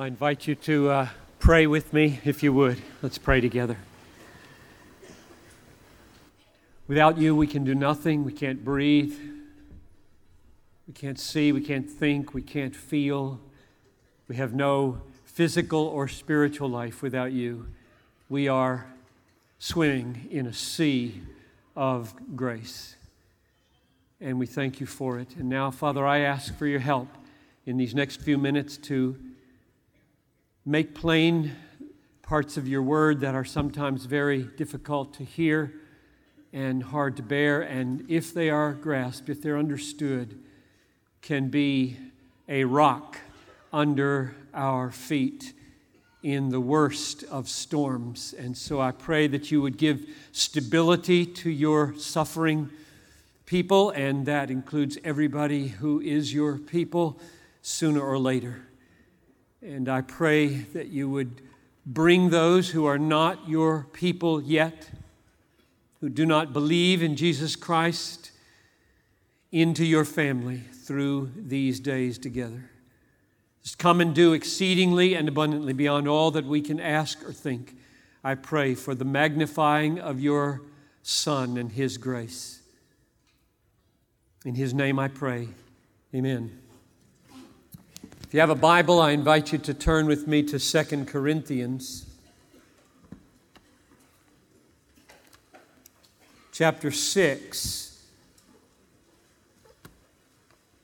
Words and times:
I 0.00 0.06
invite 0.06 0.46
you 0.46 0.54
to 0.54 0.88
uh, 0.88 1.08
pray 1.40 1.66
with 1.66 1.92
me 1.92 2.20
if 2.24 2.42
you 2.42 2.54
would. 2.54 2.80
Let's 3.02 3.18
pray 3.18 3.42
together. 3.42 3.76
Without 6.88 7.18
you, 7.18 7.36
we 7.36 7.46
can 7.46 7.64
do 7.64 7.74
nothing. 7.74 8.24
We 8.24 8.32
can't 8.32 8.64
breathe. 8.64 9.14
We 10.88 10.94
can't 10.94 11.18
see. 11.18 11.52
We 11.52 11.60
can't 11.60 11.86
think. 11.86 12.32
We 12.32 12.40
can't 12.40 12.74
feel. 12.74 13.40
We 14.26 14.36
have 14.36 14.54
no 14.54 15.02
physical 15.26 15.82
or 15.82 16.08
spiritual 16.08 16.70
life 16.70 17.02
without 17.02 17.32
you. 17.32 17.66
We 18.30 18.48
are 18.48 18.86
swimming 19.58 20.28
in 20.30 20.46
a 20.46 20.54
sea 20.54 21.20
of 21.76 22.14
grace. 22.34 22.96
And 24.18 24.38
we 24.38 24.46
thank 24.46 24.80
you 24.80 24.86
for 24.86 25.18
it. 25.18 25.36
And 25.36 25.50
now, 25.50 25.70
Father, 25.70 26.06
I 26.06 26.20
ask 26.20 26.56
for 26.56 26.66
your 26.66 26.80
help 26.80 27.08
in 27.66 27.76
these 27.76 27.94
next 27.94 28.22
few 28.22 28.38
minutes 28.38 28.78
to 28.78 29.14
make 30.64 30.94
plain 30.94 31.52
parts 32.22 32.56
of 32.56 32.68
your 32.68 32.82
word 32.82 33.20
that 33.20 33.34
are 33.34 33.44
sometimes 33.44 34.04
very 34.04 34.42
difficult 34.42 35.14
to 35.14 35.24
hear 35.24 35.72
and 36.52 36.82
hard 36.82 37.16
to 37.16 37.22
bear, 37.22 37.62
and 37.62 38.04
if 38.08 38.34
they 38.34 38.50
are 38.50 38.72
grasped, 38.72 39.28
if 39.28 39.40
they're 39.40 39.58
understood, 39.58 40.38
can 41.22 41.48
be 41.48 41.96
a 42.48 42.64
rock 42.64 43.18
under 43.72 44.34
our 44.52 44.90
feet 44.90 45.52
in 46.22 46.50
the 46.50 46.60
worst 46.60 47.22
of 47.24 47.48
storms. 47.48 48.34
And 48.36 48.56
so 48.56 48.80
I 48.80 48.90
pray 48.90 49.26
that 49.28 49.50
you 49.50 49.62
would 49.62 49.78
give 49.78 50.06
stability 50.32 51.24
to 51.24 51.50
your 51.50 51.94
suffering 51.96 52.68
people, 53.46 53.90
and 53.90 54.26
that 54.26 54.50
includes 54.50 54.98
everybody 55.04 55.68
who 55.68 56.00
is 56.00 56.34
your 56.34 56.58
people 56.58 57.18
sooner 57.62 58.00
or 58.00 58.18
later. 58.18 58.66
And 59.62 59.88
I 59.88 60.00
pray 60.00 60.48
that 60.48 60.88
you 60.88 61.08
would 61.10 61.42
bring 61.84 62.30
those 62.30 62.70
who 62.70 62.86
are 62.86 62.98
not 62.98 63.48
your 63.48 63.86
people 63.92 64.42
yet, 64.42 64.90
who 66.00 66.08
do 66.08 66.24
not 66.24 66.52
believe 66.52 67.02
in 67.02 67.16
Jesus 67.16 67.56
Christ, 67.56 68.30
into 69.52 69.84
your 69.84 70.04
family 70.04 70.62
through 70.72 71.30
these 71.36 71.80
days 71.80 72.18
together. 72.18 72.70
Just 73.62 73.78
come 73.78 74.00
and 74.00 74.14
do 74.14 74.32
exceedingly 74.32 75.14
and 75.14 75.28
abundantly 75.28 75.72
beyond 75.72 76.08
all 76.08 76.30
that 76.30 76.46
we 76.46 76.62
can 76.62 76.80
ask 76.80 77.22
or 77.28 77.32
think. 77.32 77.76
I 78.24 78.34
pray 78.34 78.74
for 78.74 78.94
the 78.94 79.04
magnifying 79.04 79.98
of 79.98 80.20
your 80.20 80.62
Son 81.02 81.56
and 81.56 81.72
his 81.72 81.98
grace. 81.98 82.60
In 84.44 84.54
his 84.54 84.72
name 84.72 84.98
I 84.98 85.08
pray. 85.08 85.48
Amen. 86.14 86.59
If 88.30 88.34
you 88.34 88.38
have 88.38 88.50
a 88.50 88.54
Bible, 88.54 89.00
I 89.00 89.10
invite 89.10 89.50
you 89.50 89.58
to 89.58 89.74
turn 89.74 90.06
with 90.06 90.28
me 90.28 90.44
to 90.44 90.58
2 90.60 91.04
Corinthians. 91.06 92.06
Chapter 96.52 96.92
6. 96.92 98.06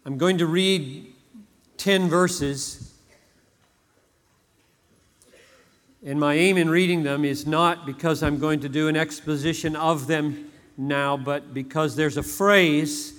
I'm 0.04 0.18
going 0.18 0.38
to 0.38 0.46
read 0.46 1.06
10 1.76 2.08
verses. 2.08 2.92
And 6.04 6.18
my 6.18 6.34
aim 6.34 6.56
in 6.56 6.68
reading 6.68 7.04
them 7.04 7.24
is 7.24 7.46
not 7.46 7.86
because 7.86 8.24
I'm 8.24 8.40
going 8.40 8.58
to 8.58 8.68
do 8.68 8.88
an 8.88 8.96
exposition 8.96 9.76
of 9.76 10.08
them 10.08 10.50
now, 10.76 11.16
but 11.16 11.54
because 11.54 11.94
there's 11.94 12.16
a 12.16 12.24
phrase 12.24 13.14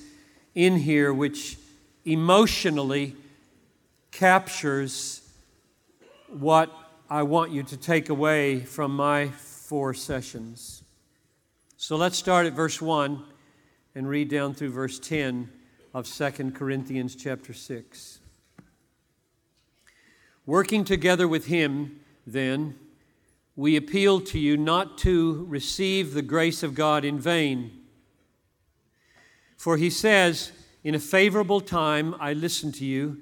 in 0.53 0.75
here 0.75 1.13
which 1.13 1.57
emotionally 2.03 3.15
captures 4.11 5.21
what 6.27 6.71
I 7.09 7.23
want 7.23 7.51
you 7.51 7.63
to 7.63 7.77
take 7.77 8.09
away 8.09 8.59
from 8.59 8.95
my 8.95 9.27
four 9.29 9.93
sessions. 9.93 10.83
So 11.77 11.95
let's 11.95 12.17
start 12.17 12.45
at 12.45 12.53
verse 12.53 12.81
1 12.81 13.23
and 13.95 14.09
read 14.09 14.29
down 14.29 14.53
through 14.53 14.71
verse 14.71 14.99
10 14.99 15.49
of 15.93 16.07
2 16.07 16.51
Corinthians 16.51 17.15
chapter 17.15 17.53
6. 17.53 18.19
Working 20.45 20.83
together 20.83 21.27
with 21.27 21.45
him, 21.47 21.99
then, 22.25 22.75
we 23.55 23.75
appeal 23.75 24.21
to 24.21 24.37
you 24.37 24.55
not 24.55 24.97
to 24.99 25.45
receive 25.49 26.13
the 26.13 26.21
grace 26.21 26.61
of 26.61 26.75
God 26.75 27.03
in 27.03 27.19
vain. 27.19 27.71
For 29.57 29.77
he 29.77 29.89
says, 29.89 30.51
In 30.83 30.93
a 30.93 30.99
favorable 30.99 31.59
time 31.59 32.15
I 32.19 32.33
listened 32.33 32.75
to 32.75 32.85
you 32.85 33.21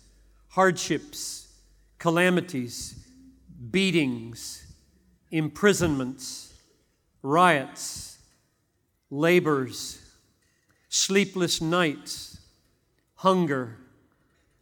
hardships, 0.51 1.47
calamities, 1.97 2.95
beatings, 3.71 4.65
imprisonments, 5.31 6.53
riots, 7.23 8.17
labors, 9.09 10.01
sleepless 10.89 11.61
nights, 11.61 12.39
hunger, 13.15 13.77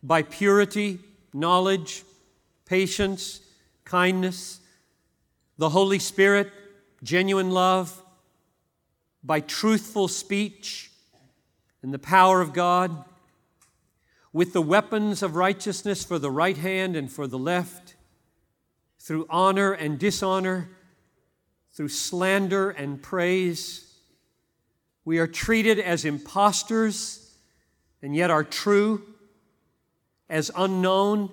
by 0.03 0.22
purity, 0.22 0.99
knowledge, 1.33 2.03
patience, 2.66 3.41
kindness, 3.83 4.59
the 5.57 5.69
Holy 5.69 5.99
Spirit, 5.99 6.51
genuine 7.01 7.49
love, 7.49 8.03
by 9.23 9.39
truthful 9.39 10.07
speech 10.07 10.91
and 11.81 11.91
the 11.91 11.99
power 11.99 12.41
of 12.41 12.53
God 12.53 13.05
with 14.31 14.53
the 14.53 14.62
weapons 14.62 15.23
of 15.23 15.35
righteousness 15.35 16.03
for 16.03 16.19
the 16.19 16.31
right 16.31 16.57
hand 16.57 16.95
and 16.95 17.12
for 17.12 17.28
the 17.28 17.38
left, 17.38 17.95
through 19.00 19.25
honor 19.29 19.72
and 19.72 19.97
dishonor, 19.97 20.69
through 21.72 21.88
slander 21.88 22.69
and 22.69 23.01
praise. 23.01 23.91
We 25.06 25.17
are 25.17 25.28
treated 25.28 25.79
as 25.79 26.06
impostors 26.06 27.35
and 28.01 28.16
yet 28.16 28.29
are 28.29 28.44
true, 28.44 29.01
as 30.29 30.51
unknown 30.56 31.31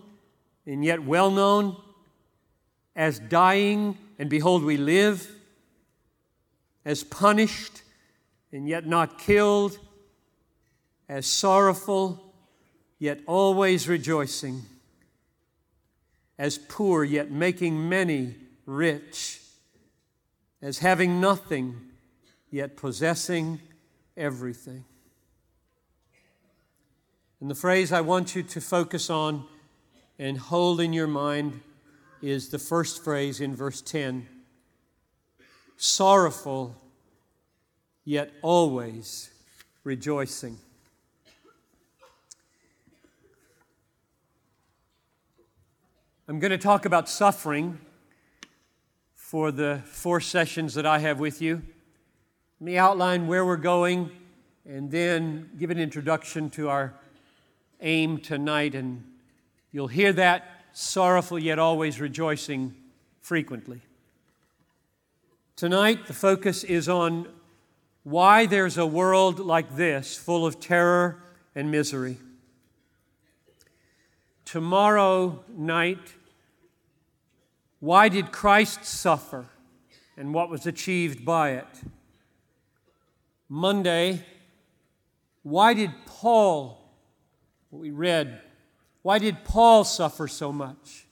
and 0.65 0.85
yet 0.85 1.05
well 1.05 1.31
known, 1.31 1.77
as 2.95 3.19
dying 3.19 3.99
and 4.19 4.31
behold 4.31 4.65
we 4.65 4.79
live, 4.79 5.31
as 6.85 7.05
punished 7.05 7.83
and 8.53 8.67
yet 8.67 8.87
not 8.87 9.19
killed, 9.19 9.79
as 11.09 11.27
sorrowful 11.27 12.26
yet 12.99 13.21
always 13.27 13.89
rejoicing, 13.89 14.63
as 16.39 16.59
poor, 16.59 17.05
yet 17.05 17.31
making 17.31 17.89
many 17.89 18.35
rich, 18.65 19.41
as 20.61 20.79
having 20.79 21.21
nothing, 21.21 21.77
yet 22.51 22.77
possessing 22.77 23.61
everything. 24.17 24.85
And 27.41 27.51
the 27.51 27.55
phrase 27.55 27.93
I 27.93 28.01
want 28.01 28.35
you 28.35 28.43
to 28.43 28.61
focus 28.61 29.11
on 29.11 29.45
and 30.19 30.39
hold 30.39 30.81
in 30.81 30.93
your 30.93 31.07
mind 31.07 31.61
is 32.23 32.49
the 32.49 32.59
first 32.59 33.05
phrase 33.05 33.41
in 33.41 33.55
verse 33.55 33.83
10 33.83 34.27
sorrowful, 35.77 36.75
yet 38.05 38.33
always 38.43 39.31
rejoicing. 39.85 40.59
I'm 46.29 46.41
going 46.41 46.51
to 46.51 46.59
talk 46.59 46.87
about 46.87 47.09
suffering 47.09 47.79
for 49.15 49.53
the 49.53 49.81
four 49.85 50.21
sessions 50.21 50.75
that 50.75 50.85
I 50.85 50.99
have 50.99 51.21
with 51.21 51.41
you. 51.41 51.63
Let 52.59 52.65
me 52.65 52.77
outline 52.77 53.29
where 53.29 53.47
we're 53.47 53.57
going 53.57 54.11
and 54.69 54.91
then 54.91 55.51
give 55.57 55.71
an 55.71 55.79
introduction 55.79 56.51
to 56.51 56.69
our 56.69 56.95
aim 57.81 58.19
tonight. 58.19 58.75
And 58.75 59.05
you'll 59.71 59.87
hear 59.87 60.13
that 60.15 60.65
sorrowful 60.73 61.39
yet 61.39 61.61
always 61.61 62.01
rejoicing 62.01 62.75
frequently. 63.21 63.83
Tonight, 65.55 66.09
the 66.09 66.13
focus 66.13 66.65
is 66.65 66.89
on 66.89 67.29
why 68.03 68.47
there's 68.47 68.79
a 68.79 68.87
world 68.87 69.39
like 69.39 69.77
this 69.77 70.17
full 70.17 70.45
of 70.45 70.59
terror 70.59 71.23
and 71.55 71.71
misery. 71.71 72.17
Tomorrow 74.47 75.45
night, 75.55 76.15
Why 77.81 78.09
did 78.09 78.33
Christ 78.33 78.85
suffer 78.85 79.47
and 80.17 80.33
what 80.33 80.49
was 80.49 80.67
achieved 80.67 81.25
by 81.25 81.51
it? 81.51 81.67
Monday, 83.49 84.25
why 85.43 85.75
did 85.75 85.91
Paul, 86.07 86.81
what 87.71 87.81
we 87.81 87.91
read, 87.91 88.41
why 89.03 89.19
did 89.19 89.45
Paul 89.45 89.85
suffer 89.85 90.27
so 90.27 90.53
much? 90.53 91.07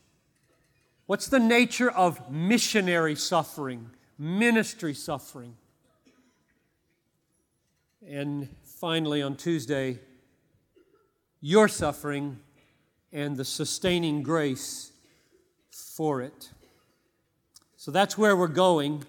What's 1.06 1.28
the 1.28 1.38
nature 1.38 1.90
of 1.90 2.30
missionary 2.30 3.14
suffering, 3.14 3.90
ministry 4.18 4.94
suffering? 4.94 5.56
And 8.08 8.48
finally, 8.62 9.22
on 9.22 9.36
Tuesday, 9.36 9.98
your 11.40 11.68
suffering 11.68 12.38
and 13.14 13.36
the 13.36 13.44
sustaining 13.44 14.24
grace 14.24 14.90
for 15.70 16.20
it. 16.20 16.50
So 17.76 17.92
that's 17.92 18.18
where 18.18 18.36
we're 18.36 18.48
going. 18.48 19.04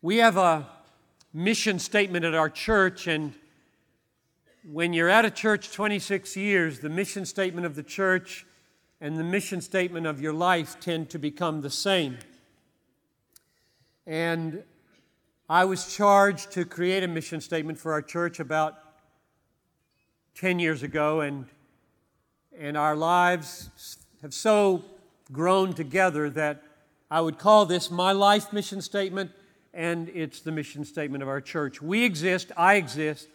We 0.00 0.18
have 0.18 0.36
a 0.36 0.68
mission 1.32 1.80
statement 1.80 2.24
at 2.24 2.34
our 2.34 2.48
church, 2.48 3.08
and 3.08 3.34
when 4.62 4.92
you're 4.92 5.08
at 5.08 5.24
a 5.24 5.30
church 5.30 5.72
26 5.72 6.36
years, 6.36 6.78
the 6.78 6.88
mission 6.88 7.26
statement 7.26 7.66
of 7.66 7.74
the 7.74 7.82
church 7.82 8.46
and 9.00 9.18
the 9.18 9.24
mission 9.24 9.60
statement 9.60 10.06
of 10.06 10.20
your 10.20 10.32
life 10.32 10.78
tend 10.78 11.10
to 11.10 11.18
become 11.18 11.62
the 11.62 11.70
same. 11.70 12.18
And 14.06 14.62
I 15.48 15.64
was 15.64 15.92
charged 15.92 16.52
to 16.52 16.64
create 16.64 17.02
a 17.02 17.08
mission 17.08 17.40
statement 17.40 17.78
for 17.78 17.92
our 17.92 18.02
church 18.02 18.38
about 18.38 18.83
10 20.34 20.58
years 20.58 20.82
ago, 20.82 21.20
and, 21.20 21.46
and 22.58 22.76
our 22.76 22.96
lives 22.96 23.70
have 24.20 24.34
so 24.34 24.84
grown 25.30 25.72
together 25.72 26.28
that 26.30 26.62
I 27.10 27.20
would 27.20 27.38
call 27.38 27.66
this 27.66 27.90
my 27.90 28.10
life 28.10 28.52
mission 28.52 28.82
statement, 28.82 29.30
and 29.72 30.08
it's 30.08 30.40
the 30.40 30.50
mission 30.50 30.84
statement 30.84 31.22
of 31.22 31.28
our 31.28 31.40
church. 31.40 31.80
We 31.80 32.04
exist, 32.04 32.50
I 32.56 32.74
exist, 32.74 33.28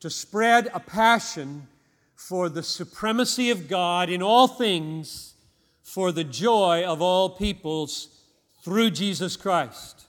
to 0.00 0.08
spread 0.08 0.68
a 0.72 0.78
passion 0.78 1.66
for 2.14 2.48
the 2.48 2.62
supremacy 2.62 3.50
of 3.50 3.66
God 3.66 4.08
in 4.08 4.22
all 4.22 4.46
things 4.46 5.34
for 5.82 6.12
the 6.12 6.24
joy 6.24 6.84
of 6.84 7.02
all 7.02 7.30
peoples 7.30 8.08
through 8.62 8.90
Jesus 8.90 9.36
Christ. 9.36 10.04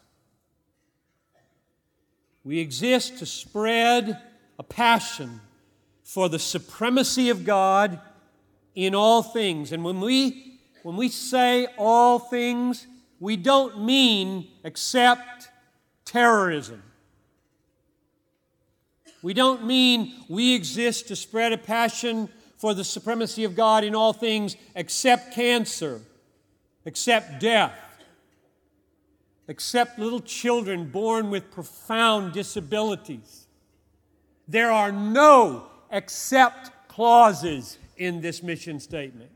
We 2.43 2.59
exist 2.59 3.17
to 3.19 3.25
spread 3.25 4.21
a 4.59 4.63
passion 4.63 5.41
for 6.07 6.29
the 6.29 6.39
supremacy 6.39 7.29
of 7.29 7.43
God 7.43 7.99
in 8.75 8.95
all 8.95 9.21
things. 9.21 9.73
And 9.73 9.83
when 9.83 9.99
we 9.99 10.57
when 10.83 10.95
we 10.95 11.09
say 11.09 11.67
all 11.77 12.17
things, 12.17 12.87
we 13.19 13.35
don't 13.35 13.83
mean 13.83 14.47
except 14.63 15.49
terrorism. 16.05 16.81
We 19.21 19.33
don't 19.33 19.65
mean 19.65 20.13
we 20.29 20.55
exist 20.55 21.09
to 21.09 21.15
spread 21.17 21.51
a 21.51 21.57
passion 21.57 22.29
for 22.55 22.73
the 22.73 22.85
supremacy 22.85 23.43
of 23.43 23.53
God 23.53 23.83
in 23.83 23.93
all 23.93 24.13
things 24.13 24.55
except 24.75 25.33
cancer, 25.33 25.99
except 26.85 27.41
death, 27.41 27.77
except 29.49 29.99
little 29.99 30.21
children 30.21 30.89
born 30.89 31.29
with 31.29 31.51
profound 31.51 32.31
disabilities. 32.31 33.45
There 34.47 34.71
are 34.71 34.93
no 34.93 35.67
except 35.91 36.71
clauses 36.87 37.77
in 37.97 38.21
this 38.21 38.41
mission 38.41 38.79
statement. 38.79 39.31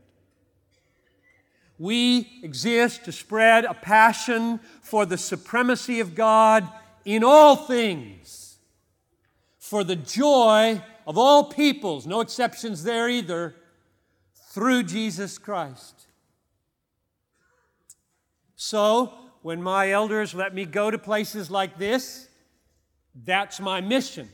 We 1.78 2.40
exist 2.42 3.04
to 3.06 3.12
spread 3.12 3.64
a 3.64 3.74
passion 3.74 4.60
for 4.82 5.04
the 5.04 5.18
supremacy 5.18 6.00
of 6.00 6.14
God 6.14 6.68
in 7.04 7.24
all 7.24 7.56
things, 7.56 8.58
for 9.58 9.82
the 9.82 9.96
joy 9.96 10.80
of 11.06 11.18
all 11.18 11.44
peoples, 11.44 12.06
no 12.06 12.20
exceptions 12.20 12.84
there 12.84 13.08
either, 13.08 13.56
through 14.50 14.84
Jesus 14.84 15.38
Christ. 15.38 16.06
So, 18.54 19.12
when 19.42 19.60
my 19.60 19.90
elders 19.90 20.34
let 20.34 20.54
me 20.54 20.64
go 20.64 20.90
to 20.90 20.98
places 20.98 21.50
like 21.50 21.78
this, 21.78 22.28
that's 23.24 23.58
my 23.58 23.80
mission. 23.80 24.28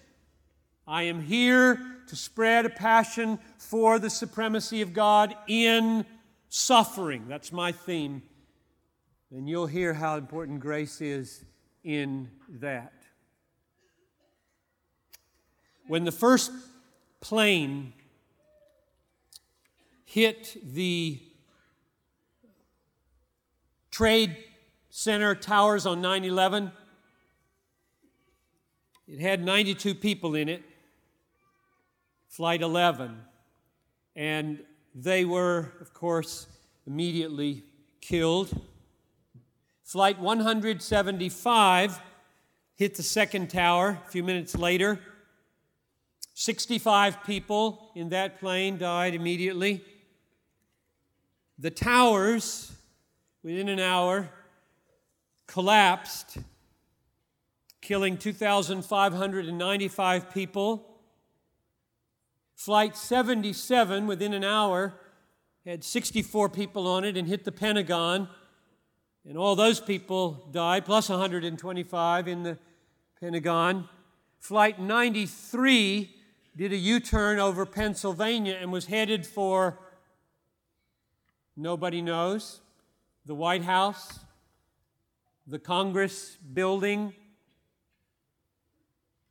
I 0.86 1.04
am 1.04 1.22
here 1.22 1.97
to 2.08 2.16
spread 2.16 2.66
a 2.66 2.70
passion 2.70 3.38
for 3.58 3.98
the 3.98 4.10
supremacy 4.10 4.82
of 4.82 4.92
God 4.92 5.34
in 5.46 6.04
suffering. 6.48 7.26
That's 7.28 7.52
my 7.52 7.72
theme. 7.72 8.22
And 9.30 9.48
you'll 9.48 9.66
hear 9.66 9.94
how 9.94 10.16
important 10.16 10.60
grace 10.60 11.00
is 11.00 11.44
in 11.84 12.30
that. 12.48 12.92
When 15.86 16.04
the 16.04 16.12
first 16.12 16.50
plane 17.20 17.92
hit 20.04 20.56
the 20.62 21.20
Trade 23.90 24.36
Center 24.90 25.34
towers 25.34 25.86
on 25.86 26.00
9 26.00 26.24
11, 26.24 26.72
it 29.06 29.20
had 29.20 29.44
92 29.44 29.94
people 29.94 30.34
in 30.34 30.48
it, 30.48 30.62
Flight 32.28 32.62
11. 32.62 33.18
And 34.14 34.60
they 34.94 35.24
were, 35.24 35.72
of 35.80 35.92
course, 35.92 36.46
immediately 36.86 37.64
killed. 38.00 38.60
Flight 39.82 40.18
175 40.18 42.00
hit 42.76 42.94
the 42.94 43.02
second 43.02 43.50
tower 43.50 43.98
a 44.06 44.10
few 44.10 44.22
minutes 44.22 44.56
later. 44.56 45.00
65 46.34 47.24
people 47.24 47.90
in 47.96 48.10
that 48.10 48.38
plane 48.38 48.78
died 48.78 49.14
immediately. 49.14 49.82
The 51.58 51.70
towers, 51.70 52.70
within 53.42 53.68
an 53.68 53.80
hour, 53.80 54.30
collapsed, 55.48 56.38
killing 57.80 58.16
2,595 58.16 60.32
people. 60.32 60.87
Flight 62.58 62.96
77, 62.96 64.08
within 64.08 64.34
an 64.34 64.42
hour, 64.42 64.94
had 65.64 65.84
64 65.84 66.48
people 66.48 66.88
on 66.88 67.04
it 67.04 67.16
and 67.16 67.28
hit 67.28 67.44
the 67.44 67.52
Pentagon. 67.52 68.28
And 69.24 69.38
all 69.38 69.54
those 69.54 69.78
people 69.78 70.48
died, 70.50 70.84
plus 70.84 71.08
125 71.08 72.26
in 72.26 72.42
the 72.42 72.58
Pentagon. 73.20 73.88
Flight 74.40 74.80
93 74.80 76.12
did 76.56 76.72
a 76.72 76.76
U 76.76 76.98
turn 76.98 77.38
over 77.38 77.64
Pennsylvania 77.64 78.58
and 78.60 78.72
was 78.72 78.86
headed 78.86 79.24
for 79.24 79.78
nobody 81.56 82.02
knows 82.02 82.60
the 83.24 83.36
White 83.36 83.62
House, 83.62 84.18
the 85.46 85.60
Congress 85.60 86.36
building, 86.52 87.14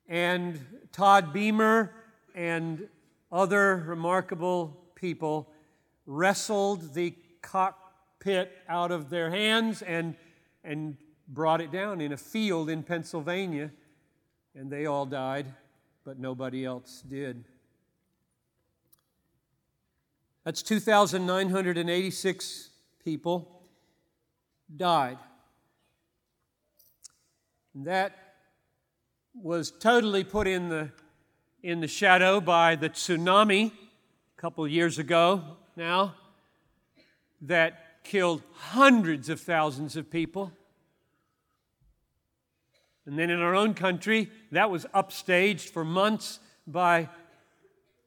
and 0.08 0.66
Todd 0.94 1.34
Beamer 1.34 1.92
and 2.34 2.88
other 3.32 3.78
remarkable 3.78 4.78
people 4.96 5.50
wrestled 6.06 6.94
the 6.94 7.16
cockpit 7.42 8.52
out 8.68 8.92
of 8.92 9.10
their 9.10 9.30
hands 9.30 9.82
and, 9.82 10.18
and 10.64 10.98
brought 11.28 11.62
it 11.62 11.72
down 11.72 12.02
in 12.02 12.12
a 12.14 12.18
field 12.18 12.70
in 12.70 12.84
Pennsylvania, 12.84 13.72
and 14.56 14.72
they 14.72 14.86
all 14.86 15.06
died, 15.06 15.48
but 16.04 16.20
nobody 16.20 16.66
else 16.66 17.04
did. 17.08 17.46
That's 20.44 20.62
2,986 20.64 22.70
people 23.04 23.62
died. 24.76 25.18
And 27.76 27.86
That 27.86 28.18
was 29.34 29.72
totally 29.72 30.24
put 30.24 30.48
in 30.48 30.70
the 30.70 30.90
in 31.64 31.80
the 31.80 31.88
shadow 31.88 32.40
by 32.40 32.76
the 32.76 32.90
tsunami 32.90 33.68
a 33.68 34.42
couple 34.42 34.68
years 34.68 35.00
ago 35.00 35.42
now 35.76 36.14
that 37.42 38.04
killed 38.04 38.42
hundreds 38.54 39.30
of 39.30 39.40
thousands 39.40 39.96
of 39.96 40.10
people. 40.10 40.52
And 43.06 43.18
then 43.18 43.30
in 43.30 43.40
our 43.40 43.56
own 43.56 43.74
country, 43.74 44.30
that 44.52 44.70
was 44.70 44.86
upstaged 44.94 45.70
for 45.70 45.84
months 45.84 46.40
by 46.66 47.10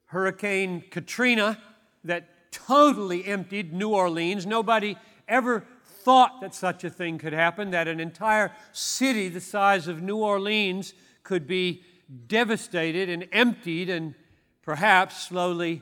Hurricane 0.05 0.83
Katrina 0.89 1.57
that 2.03 2.51
totally 2.51 3.25
emptied 3.25 3.73
New 3.73 3.89
Orleans. 3.89 4.45
Nobody 4.45 4.97
ever 5.27 5.65
thought 6.03 6.41
that 6.41 6.53
such 6.53 6.83
a 6.83 6.89
thing 6.89 7.17
could 7.17 7.33
happen, 7.33 7.71
that 7.71 7.87
an 7.87 7.99
entire 7.99 8.51
city 8.71 9.29
the 9.29 9.41
size 9.41 9.87
of 9.87 10.01
New 10.01 10.17
Orleans 10.17 10.93
could 11.23 11.47
be 11.47 11.83
devastated 12.27 13.09
and 13.09 13.27
emptied 13.31 13.89
and 13.89 14.15
perhaps 14.61 15.27
slowly 15.27 15.81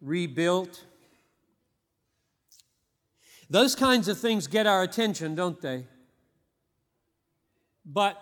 rebuilt. 0.00 0.84
Those 3.48 3.74
kinds 3.74 4.08
of 4.08 4.18
things 4.18 4.46
get 4.46 4.66
our 4.66 4.82
attention, 4.82 5.34
don't 5.34 5.60
they? 5.60 5.86
But 7.84 8.20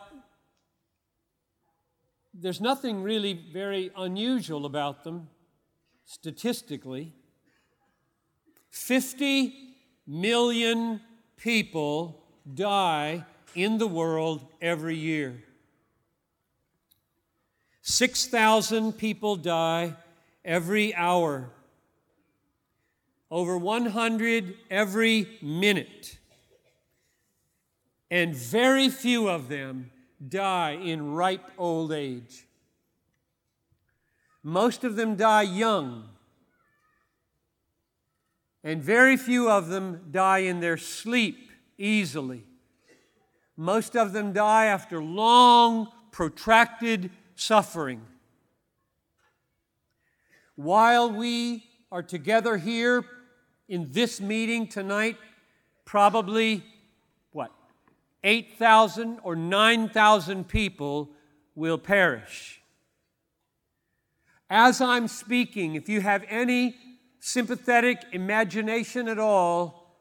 there's 2.34 2.60
nothing 2.60 3.02
really 3.02 3.32
very 3.32 3.90
unusual 3.96 4.66
about 4.66 5.04
them 5.04 5.28
statistically. 6.04 7.12
50 8.70 9.54
million 10.06 11.00
people 11.36 12.22
die 12.52 13.24
in 13.54 13.78
the 13.78 13.86
world 13.86 14.46
every 14.60 14.96
year. 14.96 15.42
6,000 17.86 18.94
people 18.94 19.36
die 19.36 19.94
every 20.42 20.94
hour. 20.94 21.50
Over 23.30 23.58
100 23.58 24.56
every 24.70 25.28
minute. 25.42 26.16
And 28.10 28.34
very 28.34 28.88
few 28.88 29.28
of 29.28 29.48
them 29.48 29.90
die 30.26 30.72
in 30.72 31.12
ripe 31.12 31.44
old 31.58 31.92
age. 31.92 32.46
Most 34.42 34.84
of 34.84 34.96
them 34.96 35.16
die 35.16 35.42
young, 35.42 36.04
and 38.62 38.82
very 38.82 39.16
few 39.16 39.50
of 39.50 39.68
them 39.68 40.06
die 40.10 40.38
in 40.38 40.60
their 40.60 40.76
sleep 40.76 41.50
easily. 41.76 42.44
Most 43.56 43.94
of 43.94 44.12
them 44.12 44.32
die 44.32 44.66
after 44.66 45.02
long, 45.02 45.88
protracted 46.12 47.10
suffering. 47.34 48.02
While 50.56 51.10
we 51.10 51.64
are 51.90 52.02
together 52.02 52.56
here 52.56 53.04
in 53.68 53.92
this 53.92 54.20
meeting 54.20 54.68
tonight, 54.68 55.16
probably 55.84 56.64
what? 57.32 57.50
8,000 58.22 59.18
or 59.22 59.36
9,000 59.36 60.48
people 60.48 61.10
will 61.54 61.78
perish. 61.78 62.60
As 64.48 64.80
I'm 64.80 65.08
speaking, 65.08 65.74
if 65.74 65.88
you 65.88 66.00
have 66.00 66.24
any 66.28 66.76
sympathetic 67.18 68.04
imagination 68.12 69.08
at 69.08 69.18
all, 69.18 69.98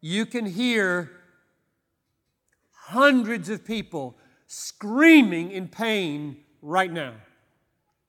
you 0.00 0.24
can 0.24 0.46
hear 0.46 1.10
hundreds 2.70 3.48
of 3.48 3.64
people 3.64 4.16
screaming 4.46 5.50
in 5.50 5.68
pain 5.68 6.36
right 6.62 6.92
now. 6.92 7.14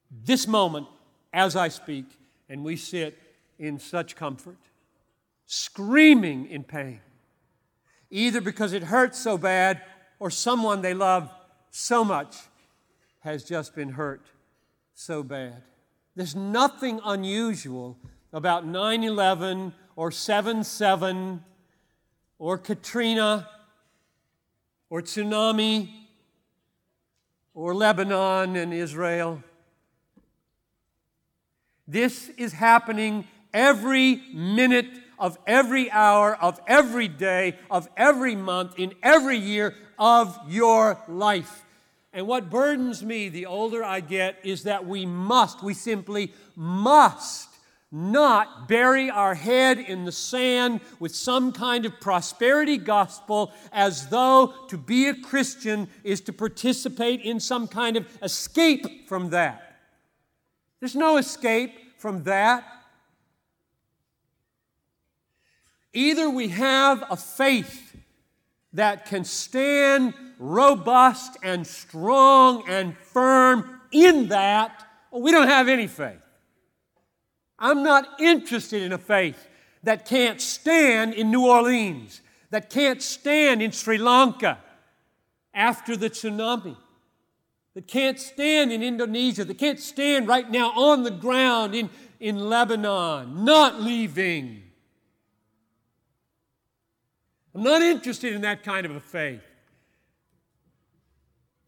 This 0.10 0.48
moment, 0.48 0.88
as 1.34 1.56
I 1.56 1.70
speak, 1.70 2.06
and 2.50 2.64
we 2.64 2.76
sit 2.76 3.18
in 3.58 3.80
such 3.80 4.16
comfort, 4.16 4.58
screaming 5.46 6.48
in 6.48 6.64
pain 6.64 7.02
either 8.12 8.42
because 8.42 8.74
it 8.74 8.84
hurts 8.84 9.18
so 9.18 9.38
bad 9.38 9.82
or 10.20 10.30
someone 10.30 10.82
they 10.82 10.94
love 10.94 11.32
so 11.72 12.04
much 12.04 12.36
has 13.22 13.44
just 13.44 13.74
been 13.74 13.90
hurt 13.90 14.26
so 14.94 15.24
bad. 15.24 15.64
There's 16.16 16.36
nothing 16.36 17.00
unusual 17.04 17.98
about 18.34 18.68
9 18.68 19.04
11 19.04 19.74
or 19.96 20.12
7 20.12 20.64
7 20.64 21.44
or 22.38 22.58
Katrina 22.58 23.48
or 24.90 25.02
tsunami 25.02 25.90
or 27.54 27.76
Lebanon 27.76 28.56
and 28.56 28.74
Israel. 28.74 29.44
This 31.88 32.30
is 32.38 32.54
happening 32.54 33.28
every 33.54 34.22
minute 34.34 34.88
of 35.20 35.38
every 35.46 35.92
hour, 35.92 36.36
of 36.36 36.60
every 36.68 37.08
day, 37.08 37.58
of 37.70 37.88
every 37.96 38.36
month, 38.36 38.80
in 38.80 38.94
every 39.04 39.38
year 39.38 39.76
of 40.00 40.38
your 40.48 40.98
life. 41.08 41.64
And 42.14 42.28
what 42.28 42.50
burdens 42.50 43.04
me 43.04 43.30
the 43.30 43.46
older 43.46 43.84
I 43.84 44.00
get 44.00 44.38
is 44.44 44.64
that 44.64 44.86
we 44.86 45.06
must, 45.06 45.62
we 45.64 45.74
simply 45.74 46.34
must 46.56 47.51
not 47.92 48.70
bury 48.70 49.10
our 49.10 49.36
head 49.36 49.78
in 49.78 50.06
the 50.06 50.12
sand 50.12 50.80
with 51.00 51.14
some 51.14 51.52
kind 51.52 51.86
of 51.86 52.00
prosperity 52.00 52.78
gospel 52.78 53.52
as 53.74 54.08
though 54.08 54.54
to 54.70 54.78
be 54.78 55.10
a 55.10 55.16
Christian 55.16 55.90
is 56.04 56.22
to 56.22 56.34
participate 56.34 57.22
in 57.22 57.40
some 57.40 57.68
kind 57.68 57.98
of 57.98 58.08
escape 58.24 59.10
from 59.10 59.32
that. 59.32 59.78
There's 60.80 60.96
no 60.96 61.18
escape 61.18 61.74
from 61.98 62.24
that. 62.24 62.64
Either 65.94 66.30
we 66.30 66.48
have 66.48 67.04
a 67.10 67.18
faith 67.18 67.98
that 68.74 69.06
can 69.06 69.26
stand 69.26 70.14
robust 70.40 71.38
and 71.44 71.68
strong 71.68 72.64
and 72.70 72.98
firm 72.98 73.82
in 73.92 74.30
that, 74.30 74.88
or 75.12 75.22
we 75.22 75.32
don't 75.32 75.50
have 75.50 75.68
any 75.68 75.88
faith. 75.88 76.22
I'm 77.62 77.84
not 77.84 78.20
interested 78.20 78.82
in 78.82 78.92
a 78.92 78.98
faith 78.98 79.48
that 79.84 80.06
can't 80.06 80.42
stand 80.42 81.14
in 81.14 81.30
New 81.30 81.46
Orleans, 81.46 82.22
that 82.50 82.72
can't 82.72 83.02
stand 83.02 83.62
in 83.62 83.72
Sri 83.72 84.00
Lanka 84.00 84.58
after 85.54 85.96
the 85.96 86.10
tsunami, 86.10 86.76
that 87.76 87.88
can't 87.88 88.20
stand 88.20 88.72
in 88.72 88.82
Indonesia, 88.82 89.46
that 89.46 89.60
can't 89.60 89.80
stand 89.80 90.28
right 90.28 90.50
now 90.50 90.72
on 90.72 91.04
the 91.04 91.12
ground 91.12 91.76
in, 91.76 91.92
in 92.20 92.40
Lebanon, 92.40 93.46
not 93.46 93.80
leaving. 93.80 94.64
I'm 97.54 97.64
not 97.64 97.84
interested 97.84 98.34
in 98.34 98.42
that 98.42 98.64
kind 98.64 98.88
of 98.88 98.96
a 98.96 99.00
faith. 99.00 99.44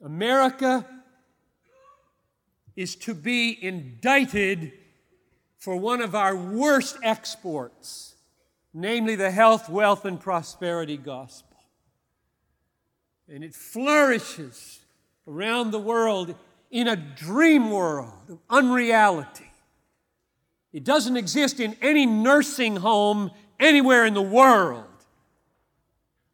America 0.04 0.88
is 2.76 2.96
to 2.96 3.14
be 3.14 3.64
indicted 3.64 4.72
for 5.63 5.77
one 5.77 6.01
of 6.01 6.13
our 6.13 6.36
worst 6.36 6.98
exports, 7.03 8.15
namely 8.74 9.15
the 9.15 9.32
health, 9.32 9.70
wealth, 9.70 10.03
and 10.03 10.20
prosperity 10.20 10.98
gospel. 10.98 11.55
And 13.29 13.46
it 13.46 13.55
flourishes 13.55 14.82
around 15.25 15.72
the 15.72 15.79
world 15.79 16.36
in 16.70 16.89
a 16.89 16.98
dream 16.98 17.72
world 17.72 18.29
of 18.29 18.39
unreality. 18.50 19.50
It 20.74 20.84
doesn't 20.84 21.15
exist 21.15 21.62
in 21.62 21.77
any 21.82 22.05
nursing 22.05 22.75
home 22.75 23.32
anywhere 23.58 24.05
in 24.05 24.15
the 24.15 24.22
world 24.22 24.84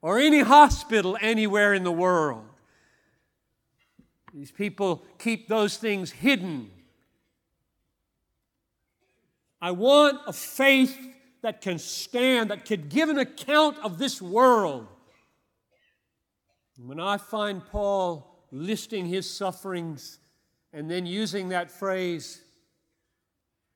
or 0.02 0.18
any 0.18 0.40
hospital 0.40 1.16
anywhere 1.22 1.76
in 1.76 1.84
the 1.84 1.92
world. 1.92 2.48
These 4.34 4.50
people 4.50 5.06
keep 5.20 5.48
those 5.48 5.78
things 5.78 6.10
hidden. 6.10 6.72
I 9.62 9.72
want 9.72 10.20
a 10.28 10.34
faith 10.34 10.98
that 11.42 11.62
can 11.62 11.80
stand, 11.80 12.52
that 12.52 12.66
can 12.66 12.88
give 12.90 13.10
an 13.10 13.20
account 13.20 13.78
of 13.80 13.98
this 13.98 14.22
world. 14.22 14.88
When 16.78 17.00
I 17.00 17.18
find 17.18 17.66
Paul 17.66 18.46
listing 18.52 19.06
his 19.06 19.30
sufferings 19.30 20.20
and 20.72 20.90
then 20.90 21.06
using 21.06 21.50
that 21.50 21.70
phrase, 21.72 22.42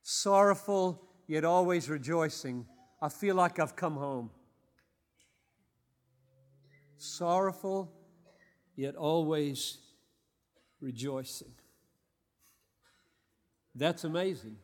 sorrowful 0.02 1.02
yet 1.28 1.44
always 1.44 1.90
rejoicing, 1.90 2.66
I 3.02 3.10
feel 3.10 3.36
like 3.36 3.60
I've 3.60 3.75
come 3.75 3.96
home 3.96 4.30
sorrowful, 7.04 7.92
yet 8.75 8.96
always 8.96 9.78
rejoicing. 10.80 11.52
That's 13.75 14.04
amazing. 14.04 14.58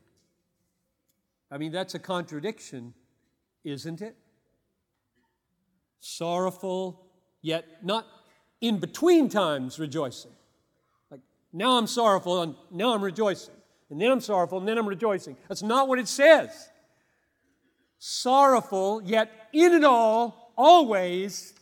I 1.51 1.57
mean, 1.57 1.71
that's 1.71 1.95
a 1.95 1.99
contradiction, 1.99 2.93
isn't 3.63 4.01
it? 4.01 4.15
Sorrowful, 5.99 7.05
yet 7.41 7.83
not 7.83 8.05
in 8.61 8.79
between 8.79 9.29
times 9.29 9.79
rejoicing. 9.79 10.31
Like, 11.09 11.21
now 11.51 11.77
I'm 11.77 11.87
sorrowful 11.87 12.41
and 12.41 12.55
now 12.71 12.93
I'm 12.93 13.03
rejoicing. 13.03 13.55
And 13.89 13.99
then 13.99 14.11
I'm 14.11 14.21
sorrowful 14.21 14.59
and 14.59 14.67
then 14.67 14.77
I'm 14.77 14.87
rejoicing. 14.87 15.35
That's 15.47 15.63
not 15.63 15.87
what 15.87 15.97
it 15.97 16.07
says. 16.07 16.69
Sorrowful, 17.97 19.01
yet 19.03 19.31
in 19.51 19.73
it 19.73 19.83
all, 19.83 20.53
always 20.55 21.53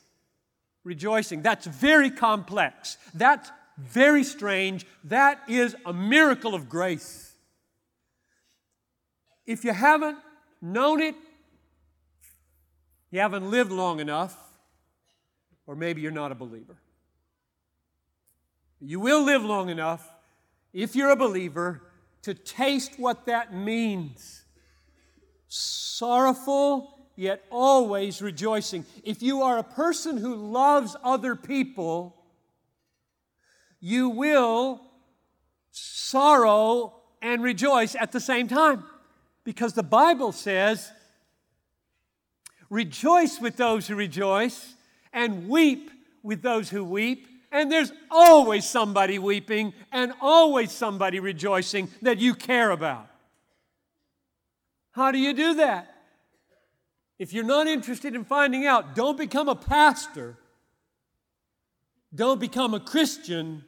rejoicing. 0.84 1.41
That's 1.41 1.65
very 1.65 2.12
complex. 2.12 2.98
That's 3.13 3.50
very 3.77 4.24
strange. 4.24 4.86
That 5.06 5.41
is 5.48 5.75
a 5.86 5.94
miracle 5.94 6.53
of 6.53 6.67
grace. 6.67 7.26
If 9.48 9.63
you 9.63 9.72
haven't 9.72 10.18
known 10.62 11.01
it, 11.01 11.16
you 13.10 13.22
haven't 13.22 13.50
lived 13.50 13.72
long 13.72 14.01
enough, 14.01 14.38
or 15.66 15.75
maybe 15.75 16.01
you're 16.01 16.12
not 16.12 16.34
a 16.34 16.36
believer. 16.36 16.75
You 18.82 19.00
will 19.00 19.24
live 19.24 19.44
long 19.44 19.70
enough, 19.70 20.08
if 20.74 20.96
you're 20.96 21.10
a 21.10 21.16
believer, 21.16 21.82
to 22.24 22.34
taste 22.34 23.00
what 23.00 23.25
that 23.27 23.54
means. 23.54 24.44
Sorrowful, 25.48 27.08
yet 27.16 27.46
always 27.50 28.22
rejoicing. 28.22 28.86
If 29.04 29.24
you 29.24 29.42
are 29.44 29.58
a 29.58 29.63
person 29.63 30.18
who 30.18 30.36
loves 30.36 30.98
other 31.04 31.38
people, 31.38 32.18
you 33.80 34.10
will 34.10 34.82
sorrow 35.72 37.01
and 37.22 37.42
rejoice 37.42 37.96
at 37.96 38.12
the 38.12 38.20
same 38.20 38.50
time. 38.50 38.84
Because 39.48 39.72
the 39.72 39.82
Bible 39.82 40.34
says, 40.34 40.92
rejoice 42.70 43.39
with 43.39 43.56
those 43.56 43.88
who 43.88 43.96
rejoice 43.96 44.75
and 45.13 45.48
weep 45.48 45.89
with 46.22 46.42
those 46.42 46.70
who 46.70 46.84
weep. 46.84 47.30
And 47.50 47.72
there's 47.72 47.94
always 48.12 48.66
somebody 48.66 49.20
weeping 49.20 49.74
and 49.94 50.12
always 50.20 50.74
somebody 50.74 51.22
rejoicing 51.22 51.88
that 52.01 52.18
you 52.18 52.36
care 52.36 52.72
about. 52.72 53.08
How 54.92 55.13
do 55.13 55.18
you 55.18 55.32
do 55.34 55.54
that? 55.54 55.96
If 57.18 57.32
you're 57.32 57.46
not 57.46 57.68
interested 57.68 58.16
in 58.16 58.25
finding 58.25 58.66
out, 58.66 58.96
don't 58.96 59.18
become 59.18 59.48
a 59.48 59.56
pastor. 59.56 60.36
Don't 62.13 62.42
become 62.42 62.74
a 62.74 62.82
Christian. 62.82 63.63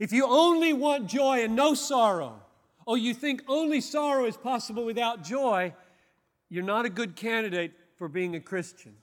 If 0.00 0.10
you 0.10 0.26
only 0.26 0.72
want 0.72 1.06
joy 1.06 1.44
and 1.44 1.54
no 1.54 1.74
sorrow, 1.74 2.42
or 2.88 2.96
you 2.96 3.12
think 3.12 3.42
only 3.48 3.82
sorrow 3.82 4.24
is 4.24 4.38
possible 4.38 4.82
without 4.82 5.22
joy, 5.22 5.74
you're 6.48 6.64
not 6.64 6.86
a 6.86 6.88
good 6.88 7.16
candidate 7.16 7.72
for 7.96 8.08
being 8.08 8.34
a 8.34 8.40
Christian. 8.40 8.94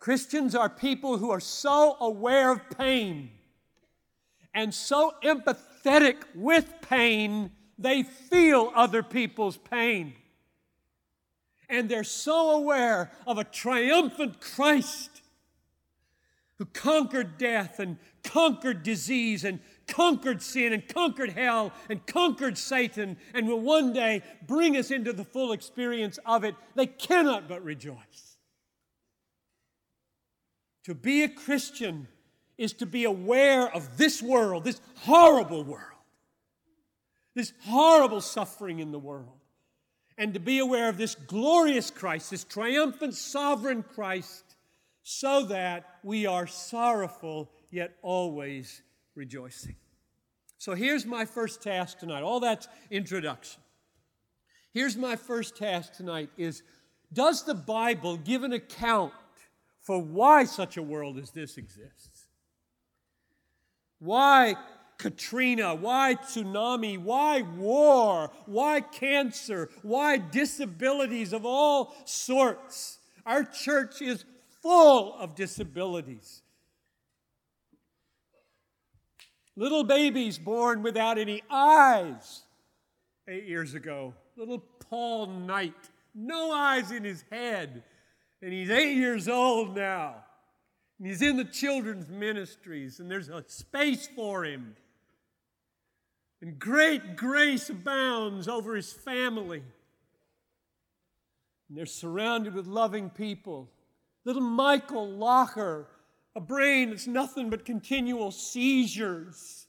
Christians 0.00 0.56
are 0.56 0.68
people 0.68 1.18
who 1.18 1.30
are 1.30 1.38
so 1.38 1.96
aware 2.00 2.50
of 2.50 2.68
pain 2.76 3.30
and 4.52 4.74
so 4.74 5.14
empathetic 5.22 6.16
with 6.34 6.74
pain, 6.82 7.52
they 7.78 8.02
feel 8.02 8.72
other 8.74 9.04
people's 9.04 9.58
pain. 9.58 10.12
And 11.68 11.88
they're 11.88 12.02
so 12.02 12.50
aware 12.50 13.12
of 13.24 13.38
a 13.38 13.44
triumphant 13.44 14.40
Christ 14.40 15.22
who 16.58 16.64
conquered 16.64 17.38
death 17.38 17.78
and 17.78 17.98
conquered 18.24 18.82
disease 18.82 19.44
and 19.44 19.60
conquered 19.88 20.42
sin 20.42 20.72
and 20.72 20.86
conquered 20.88 21.30
hell 21.30 21.72
and 21.88 22.06
conquered 22.06 22.58
Satan 22.58 23.16
and 23.34 23.46
will 23.46 23.60
one 23.60 23.92
day 23.92 24.22
bring 24.46 24.76
us 24.76 24.90
into 24.90 25.12
the 25.12 25.24
full 25.24 25.52
experience 25.52 26.18
of 26.26 26.44
it, 26.44 26.54
they 26.74 26.86
cannot 26.86 27.48
but 27.48 27.64
rejoice. 27.64 28.36
To 30.84 30.94
be 30.94 31.22
a 31.22 31.28
Christian 31.28 32.08
is 32.58 32.72
to 32.74 32.86
be 32.86 33.04
aware 33.04 33.68
of 33.74 33.96
this 33.96 34.22
world, 34.22 34.64
this 34.64 34.80
horrible 34.98 35.64
world, 35.64 35.82
this 37.34 37.52
horrible 37.64 38.20
suffering 38.20 38.78
in 38.78 38.92
the 38.92 38.98
world, 38.98 39.40
and 40.16 40.32
to 40.34 40.40
be 40.40 40.58
aware 40.58 40.88
of 40.88 40.96
this 40.96 41.14
glorious 41.14 41.90
Christ, 41.90 42.30
this 42.30 42.44
triumphant 42.44 43.14
sovereign 43.14 43.82
Christ, 43.82 44.56
so 45.02 45.44
that 45.46 45.98
we 46.02 46.26
are 46.26 46.46
sorrowful 46.46 47.50
yet 47.70 47.96
always 48.02 48.82
rejoicing. 49.16 49.76
So 50.58 50.74
here's 50.74 51.04
my 51.06 51.24
first 51.24 51.62
task 51.62 51.98
tonight. 51.98 52.22
All 52.22 52.40
that's 52.40 52.68
introduction. 52.90 53.60
Here's 54.72 54.96
my 54.96 55.16
first 55.16 55.56
task 55.56 55.94
tonight 55.94 56.30
is 56.36 56.62
does 57.12 57.44
the 57.44 57.54
Bible 57.54 58.16
give 58.16 58.42
an 58.42 58.52
account 58.52 59.12
for 59.80 60.00
why 60.02 60.44
such 60.44 60.76
a 60.76 60.82
world 60.82 61.18
as 61.18 61.30
this 61.30 61.56
exists? 61.56 62.26
Why 63.98 64.56
Katrina? 64.98 65.74
Why 65.74 66.16
tsunami? 66.16 66.98
Why 66.98 67.42
war? 67.42 68.30
Why 68.46 68.80
cancer? 68.80 69.70
Why 69.82 70.16
disabilities 70.18 71.32
of 71.32 71.46
all 71.46 71.94
sorts? 72.04 72.98
Our 73.24 73.44
church 73.44 74.02
is 74.02 74.24
full 74.62 75.14
of 75.14 75.34
disabilities. 75.34 76.42
Little 79.56 79.84
babies 79.84 80.38
born 80.38 80.82
without 80.82 81.18
any 81.18 81.42
eyes 81.50 82.42
eight 83.26 83.44
years 83.44 83.74
ago. 83.74 84.12
Little 84.36 84.58
Paul 84.58 85.26
Knight, 85.26 85.90
no 86.14 86.52
eyes 86.52 86.90
in 86.90 87.04
his 87.04 87.24
head. 87.30 87.82
And 88.42 88.52
he's 88.52 88.70
eight 88.70 88.96
years 88.96 89.28
old 89.28 89.74
now. 89.74 90.16
And 90.98 91.08
he's 91.08 91.22
in 91.22 91.36
the 91.36 91.44
children's 91.44 92.08
ministries, 92.08 93.00
and 93.00 93.10
there's 93.10 93.28
a 93.28 93.44
space 93.46 94.06
for 94.06 94.44
him. 94.44 94.76
And 96.40 96.58
great 96.58 97.16
grace 97.16 97.70
abounds 97.70 98.48
over 98.48 98.76
his 98.76 98.92
family. 98.92 99.62
And 101.68 101.76
they're 101.76 101.86
surrounded 101.86 102.54
with 102.54 102.66
loving 102.66 103.10
people. 103.10 103.70
Little 104.24 104.42
Michael 104.42 105.08
Locker 105.08 105.86
a 106.36 106.40
brain 106.40 106.90
that's 106.90 107.06
nothing 107.06 107.48
but 107.48 107.64
continual 107.64 108.30
seizures. 108.30 109.66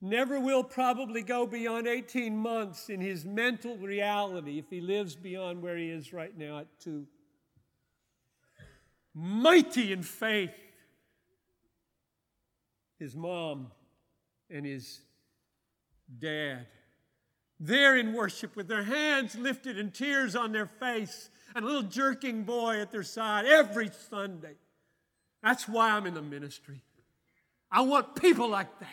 Never 0.00 0.38
will 0.38 0.62
probably 0.62 1.22
go 1.22 1.44
beyond 1.44 1.88
18 1.88 2.36
months 2.36 2.88
in 2.88 3.00
his 3.00 3.24
mental 3.24 3.76
reality 3.76 4.60
if 4.60 4.70
he 4.70 4.80
lives 4.80 5.16
beyond 5.16 5.60
where 5.60 5.76
he 5.76 5.90
is 5.90 6.12
right 6.12 6.36
now 6.38 6.60
at 6.60 6.68
two. 6.78 7.06
Mighty 9.12 9.92
in 9.92 10.04
faith, 10.04 10.54
his 12.98 13.16
mom 13.16 13.72
and 14.48 14.64
his 14.64 15.00
dad. 16.16 16.66
There 17.58 17.96
in 17.96 18.12
worship 18.12 18.54
with 18.54 18.68
their 18.68 18.84
hands 18.84 19.34
lifted 19.34 19.80
and 19.80 19.92
tears 19.92 20.36
on 20.36 20.52
their 20.52 20.66
face, 20.66 21.28
and 21.56 21.64
a 21.64 21.66
little 21.66 21.82
jerking 21.82 22.44
boy 22.44 22.80
at 22.80 22.92
their 22.92 23.02
side 23.02 23.46
every 23.46 23.90
Sunday. 24.10 24.54
That's 25.44 25.68
why 25.68 25.90
I'm 25.90 26.06
in 26.06 26.14
the 26.14 26.22
ministry. 26.22 26.82
I 27.70 27.82
want 27.82 28.16
people 28.16 28.48
like 28.48 28.80
that. 28.80 28.88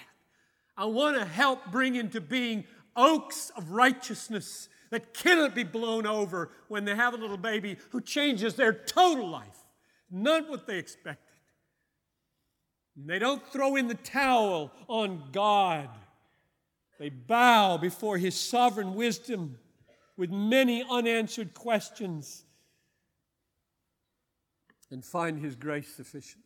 I 0.76 0.86
want 0.86 1.18
to 1.18 1.24
help 1.24 1.72
bring 1.72 1.96
into 1.96 2.20
being 2.20 2.66
oaks 2.96 3.52
of 3.56 3.72
righteousness 3.72 4.68
that 4.90 5.14
cannot 5.14 5.56
be 5.56 5.64
blown 5.64 6.06
over 6.06 6.52
when 6.68 6.84
they 6.84 6.94
have 6.94 7.14
a 7.14 7.18
little 7.18 7.38
baby 7.38 7.78
who 7.92 8.02
changes 8.02 8.56
their 8.56 8.74
total 8.74 9.30
life. 9.30 9.66
Not 10.12 10.50
what 10.50 10.68
they 10.68 10.78
expected. 10.78 11.38
And 12.98 13.10
they 13.10 13.18
don't 13.18 13.46
throw 13.48 13.78
in 13.78 13.88
the 13.88 13.96
towel 13.96 14.74
on 14.90 15.24
God. 15.32 15.88
They 17.00 17.08
bow 17.10 17.78
before 17.78 18.18
His 18.18 18.38
sovereign 18.38 18.94
wisdom 18.94 19.58
with 20.18 20.30
many 20.30 20.84
unanswered 20.90 21.54
questions 21.54 22.44
and 24.92 25.04
find 25.04 25.40
His 25.40 25.56
grace 25.56 25.94
sufficient. 25.96 26.44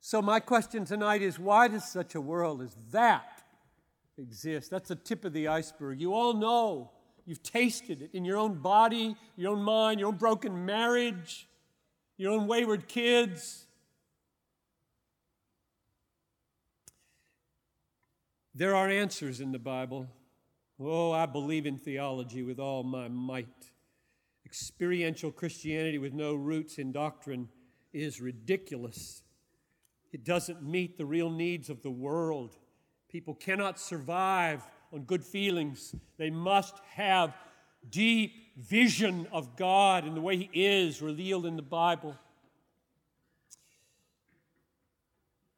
So, 0.00 0.20
my 0.20 0.40
question 0.40 0.84
tonight 0.84 1.22
is 1.22 1.38
why 1.38 1.68
does 1.68 1.84
such 1.84 2.14
a 2.14 2.20
world 2.20 2.60
as 2.60 2.76
that 2.90 3.42
exist? 4.18 4.70
That's 4.70 4.88
the 4.88 4.96
tip 4.96 5.24
of 5.24 5.32
the 5.32 5.48
iceberg. 5.48 6.00
You 6.00 6.14
all 6.14 6.34
know, 6.34 6.90
you've 7.24 7.42
tasted 7.42 8.02
it 8.02 8.10
in 8.12 8.24
your 8.24 8.36
own 8.36 8.54
body, 8.54 9.16
your 9.36 9.52
own 9.52 9.62
mind, 9.62 10.00
your 10.00 10.08
own 10.08 10.16
broken 10.16 10.64
marriage, 10.66 11.46
your 12.16 12.32
own 12.32 12.48
wayward 12.48 12.88
kids. 12.88 13.66
There 18.54 18.74
are 18.74 18.88
answers 18.88 19.40
in 19.40 19.52
the 19.52 19.58
Bible. 19.58 20.08
Oh, 20.80 21.12
I 21.12 21.26
believe 21.26 21.64
in 21.64 21.78
theology 21.78 22.42
with 22.42 22.58
all 22.58 22.82
my 22.82 23.08
might. 23.08 23.46
Experiential 24.52 25.32
Christianity 25.32 25.96
with 25.96 26.12
no 26.12 26.34
roots 26.34 26.76
in 26.76 26.92
doctrine 26.92 27.48
is 27.94 28.20
ridiculous. 28.20 29.22
It 30.12 30.24
doesn't 30.24 30.62
meet 30.62 30.98
the 30.98 31.06
real 31.06 31.30
needs 31.30 31.70
of 31.70 31.80
the 31.80 31.90
world. 31.90 32.58
People 33.08 33.34
cannot 33.34 33.80
survive 33.80 34.62
on 34.92 35.04
good 35.04 35.24
feelings. 35.24 35.94
They 36.18 36.28
must 36.28 36.74
have 36.96 37.34
deep 37.88 38.58
vision 38.58 39.26
of 39.32 39.56
God 39.56 40.04
and 40.04 40.14
the 40.14 40.20
way 40.20 40.36
He 40.36 40.50
is 40.52 41.00
revealed 41.00 41.46
in 41.46 41.56
the 41.56 41.62
Bible. 41.62 42.14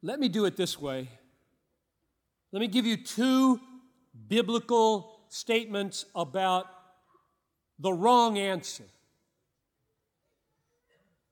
Let 0.01 0.21
me 0.21 0.29
do 0.29 0.45
it 0.45 0.55
this 0.55 0.79
way. 0.79 1.09
Let 2.53 2.61
me 2.61 2.67
give 2.67 2.85
you 2.85 2.95
two 2.95 3.59
biblical 4.29 5.19
statements 5.27 6.05
about 6.15 6.67
the 7.79 7.91
wrong 7.91 8.37
answer. 8.37 8.85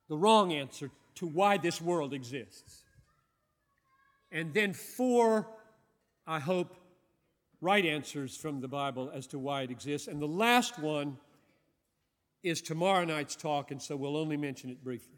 The 0.09 0.17
wrong 0.17 0.53
answer 0.53 0.91
to 1.15 1.27
why 1.27 1.57
this 1.57 1.81
world 1.81 2.13
exists. 2.13 2.81
And 4.31 4.53
then 4.53 4.73
four, 4.73 5.47
I 6.27 6.39
hope, 6.39 6.75
right 7.61 7.85
answers 7.85 8.35
from 8.35 8.59
the 8.59 8.67
Bible 8.67 9.09
as 9.13 9.27
to 9.27 9.39
why 9.39 9.61
it 9.61 9.71
exists. 9.71 10.07
And 10.07 10.21
the 10.21 10.27
last 10.27 10.77
one 10.79 11.17
is 12.43 12.61
tomorrow 12.61 13.05
night's 13.05 13.35
talk, 13.35 13.71
and 13.71 13.81
so 13.81 13.95
we'll 13.95 14.17
only 14.17 14.35
mention 14.35 14.69
it 14.69 14.83
briefly. 14.83 15.17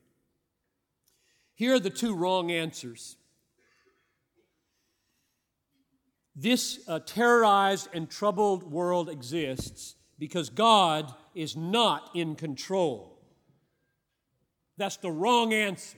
Here 1.55 1.73
are 1.73 1.79
the 1.79 1.89
two 1.89 2.15
wrong 2.15 2.51
answers. 2.51 3.17
This 6.35 6.81
uh, 6.87 6.99
terrorized 6.99 7.87
and 7.93 8.09
troubled 8.09 8.69
world 8.69 9.09
exists 9.09 9.95
because 10.17 10.49
God 10.49 11.13
is 11.33 11.55
not 11.55 12.11
in 12.13 12.35
control. 12.35 13.19
That's 14.77 14.97
the 14.97 15.11
wrong 15.11 15.53
answer. 15.53 15.97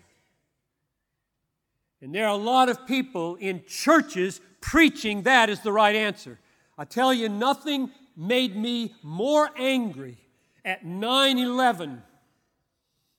And 2.01 2.13
there 2.13 2.25
are 2.25 2.33
a 2.33 2.43
lot 2.43 2.69
of 2.69 2.85
people 2.85 3.35
in 3.35 3.63
churches 3.67 4.39
preaching 4.61 5.23
that 5.23 5.49
is 5.49 5.61
the 5.61 5.71
right 5.71 5.95
answer. 5.95 6.39
I 6.77 6.85
tell 6.85 7.13
you, 7.13 7.27
nothing 7.27 7.91
made 8.15 8.55
me 8.55 8.93
more 9.01 9.49
angry 9.57 10.17
at 10.63 10.85
9 10.85 11.39
11, 11.39 12.03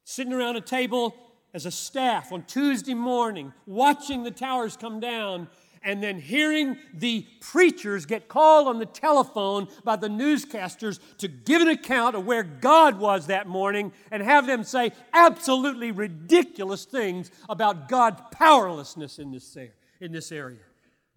sitting 0.04 0.32
around 0.32 0.56
a 0.56 0.60
table 0.60 1.16
as 1.54 1.66
a 1.66 1.70
staff 1.70 2.30
on 2.30 2.44
Tuesday 2.44 2.94
morning, 2.94 3.52
watching 3.66 4.22
the 4.22 4.30
towers 4.30 4.76
come 4.76 5.00
down 5.00 5.48
and 5.82 6.02
then 6.02 6.20
hearing 6.20 6.78
the 6.94 7.26
preachers 7.40 8.06
get 8.06 8.28
called 8.28 8.68
on 8.68 8.78
the 8.78 8.86
telephone 8.86 9.68
by 9.84 9.96
the 9.96 10.08
newscasters 10.08 10.98
to 11.18 11.28
give 11.28 11.62
an 11.62 11.68
account 11.68 12.16
of 12.16 12.26
where 12.26 12.42
God 12.42 12.98
was 12.98 13.26
that 13.26 13.46
morning 13.46 13.92
and 14.10 14.22
have 14.22 14.46
them 14.46 14.64
say 14.64 14.92
absolutely 15.12 15.92
ridiculous 15.92 16.84
things 16.84 17.30
about 17.48 17.88
God's 17.88 18.20
powerlessness 18.32 19.18
in 19.18 19.30
this, 19.30 19.56
in 20.00 20.12
this 20.12 20.32
area. 20.32 20.58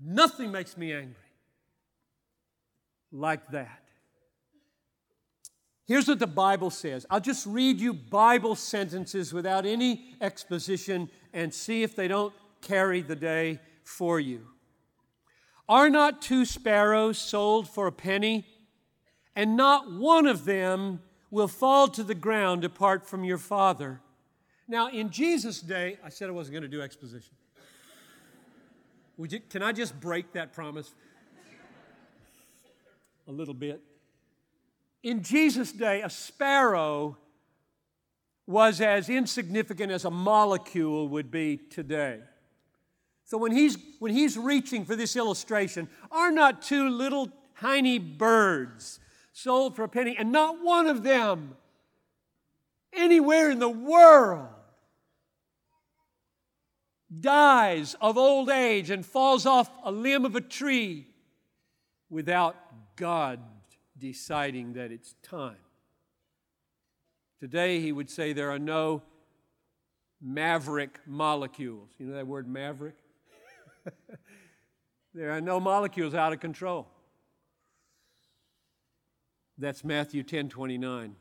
Nothing 0.04 0.52
makes 0.52 0.78
me 0.78 0.94
angry 0.94 1.16
like 3.12 3.48
that. 3.52 3.82
Here's 5.88 6.08
what 6.08 6.20
the 6.20 6.28
Bible 6.28 6.70
says. 6.70 7.06
I'll 7.10 7.20
just 7.20 7.46
read 7.46 7.80
you 7.80 7.94
Bible 7.94 8.56
sentences 8.56 9.34
without 9.34 9.66
any 9.66 10.16
exposition 10.22 11.10
and 11.34 11.54
see 11.54 11.84
if 11.84 11.96
they 11.96 12.08
don't 12.08 12.34
carry 12.62 13.02
the 13.02 13.16
day 13.16 13.60
for 13.84 14.20
you. 14.20 14.48
Are 15.72 15.90
not 15.90 16.22
two 16.22 16.44
sparrows 16.44 17.18
sold 17.18 17.70
for 17.70 17.88
a 17.88 17.94
penny? 17.94 18.46
And 19.38 19.56
not 19.56 19.90
one 19.90 20.28
of 20.28 20.44
them 20.44 21.02
will 21.30 21.48
fall 21.48 21.88
to 21.88 22.04
the 22.04 22.14
ground 22.14 22.66
apart 22.66 23.08
from 23.08 23.24
your 23.24 23.38
Father. 23.38 24.02
Now, 24.68 24.90
in 24.90 25.12
Jesus' 25.12 25.62
day, 25.62 25.98
I 26.04 26.10
said 26.10 26.28
I 26.28 26.34
wasn't 26.34 26.56
going 26.56 26.64
to 26.64 26.68
do 26.68 26.82
exposition. 26.82 27.34
You, 29.18 29.40
can 29.50 29.64
I 29.64 29.72
just 29.72 29.98
break 29.98 30.34
that 30.34 30.52
promise 30.52 30.92
a 33.30 33.32
little 33.32 33.54
bit? 33.54 33.80
In 35.04 35.24
Jesus' 35.24 35.72
day, 35.72 36.02
a 36.02 36.10
sparrow 36.10 37.18
was 38.46 38.82
as 38.82 39.08
insignificant 39.08 39.90
as 39.90 40.04
a 40.04 40.12
molecule 40.12 41.08
would 41.08 41.32
be 41.32 41.56
today. 41.56 42.20
So 43.32 43.38
when 43.38 43.54
he's, 43.54 43.78
when 44.00 44.12
he's 44.12 44.38
reaching 44.38 44.84
for 44.84 44.94
this 44.94 45.16
illustration, 45.16 45.88
are 46.12 46.32
not 46.32 46.62
two 46.62 46.90
little 46.90 47.32
tiny 47.58 47.98
birds 47.98 49.00
sold 49.32 49.74
for 49.74 49.86
a 49.86 49.88
penny, 49.88 50.18
and 50.20 50.34
not 50.34 50.62
one 50.62 50.86
of 50.86 51.02
them 51.02 51.56
anywhere 52.92 53.50
in 53.50 53.60
the 53.60 53.70
world 53.70 54.50
dies 57.22 57.96
of 58.02 58.18
old 58.18 58.50
age 58.50 58.90
and 58.90 59.06
falls 59.06 59.46
off 59.46 59.72
a 59.86 59.94
limb 59.94 60.26
of 60.26 60.36
a 60.36 60.42
tree 60.42 61.08
without 62.10 62.58
God 62.98 63.40
deciding 63.98 64.74
that 64.74 64.92
it's 64.92 65.16
time. 65.24 65.56
Today, 67.40 67.80
he 67.80 67.94
would 67.94 68.10
say 68.10 68.34
there 68.34 68.52
are 68.52 68.60
no 68.60 69.04
maverick 70.22 71.00
molecules. 71.08 71.92
You 71.98 72.08
know 72.08 72.16
that 72.16 72.28
word 72.28 72.46
maverick? 72.46 72.96
there 75.14 75.32
are 75.32 75.42
no 75.42 75.60
molecules 75.60 76.14
out 76.14 76.34
of 76.34 76.40
control. 76.40 76.88
That's 79.58 79.84
Matthew 79.84 80.24
10 80.24 80.50
29. 80.50 81.16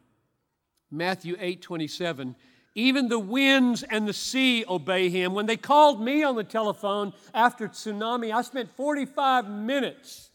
Matthew 0.90 1.36
8 1.38 1.62
27. 1.62 2.36
Even 2.74 3.08
the 3.08 3.18
winds 3.18 3.82
and 3.82 4.06
the 4.06 4.12
sea 4.12 4.64
obey 4.68 5.10
him. 5.10 5.34
When 5.34 5.46
they 5.46 5.56
called 5.56 6.00
me 6.00 6.22
on 6.22 6.36
the 6.36 6.44
telephone 6.44 7.12
after 7.34 7.68
tsunami, 7.68 8.32
I 8.32 8.42
spent 8.42 8.70
45 8.76 9.48
minutes 9.48 10.30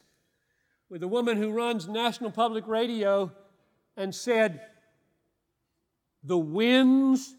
with 0.90 1.02
a 1.02 1.08
woman 1.08 1.38
who 1.38 1.52
runs 1.52 1.88
National 1.88 2.32
Public 2.32 2.68
Radio 2.68 3.32
and 3.96 4.14
said, 4.14 4.62
The 6.24 6.38
winds 6.38 7.34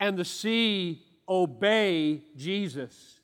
and 0.00 0.16
the 0.16 0.24
sea 0.24 1.02
obey 1.28 2.22
Jesus. 2.36 3.17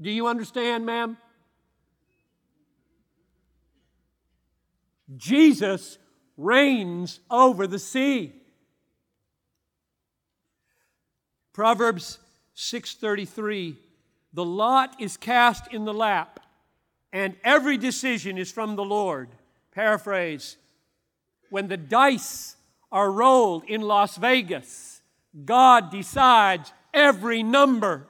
Do 0.00 0.10
you 0.10 0.26
understand, 0.26 0.86
ma'am? 0.86 1.18
Jesus 5.16 5.98
reigns 6.36 7.20
over 7.30 7.66
the 7.66 7.78
sea. 7.78 8.32
Proverbs 11.52 12.18
6:33 12.54 13.76
The 14.32 14.44
lot 14.44 15.00
is 15.00 15.16
cast 15.16 15.72
in 15.72 15.84
the 15.84 15.94
lap 15.94 16.40
and 17.12 17.36
every 17.42 17.76
decision 17.76 18.38
is 18.38 18.52
from 18.52 18.76
the 18.76 18.84
Lord. 18.84 19.28
Paraphrase 19.72 20.56
When 21.50 21.68
the 21.68 21.76
dice 21.76 22.56
are 22.92 23.10
rolled 23.10 23.64
in 23.64 23.82
Las 23.82 24.16
Vegas, 24.16 25.02
God 25.44 25.90
decides 25.90 26.72
every 26.94 27.42
number. 27.42 28.06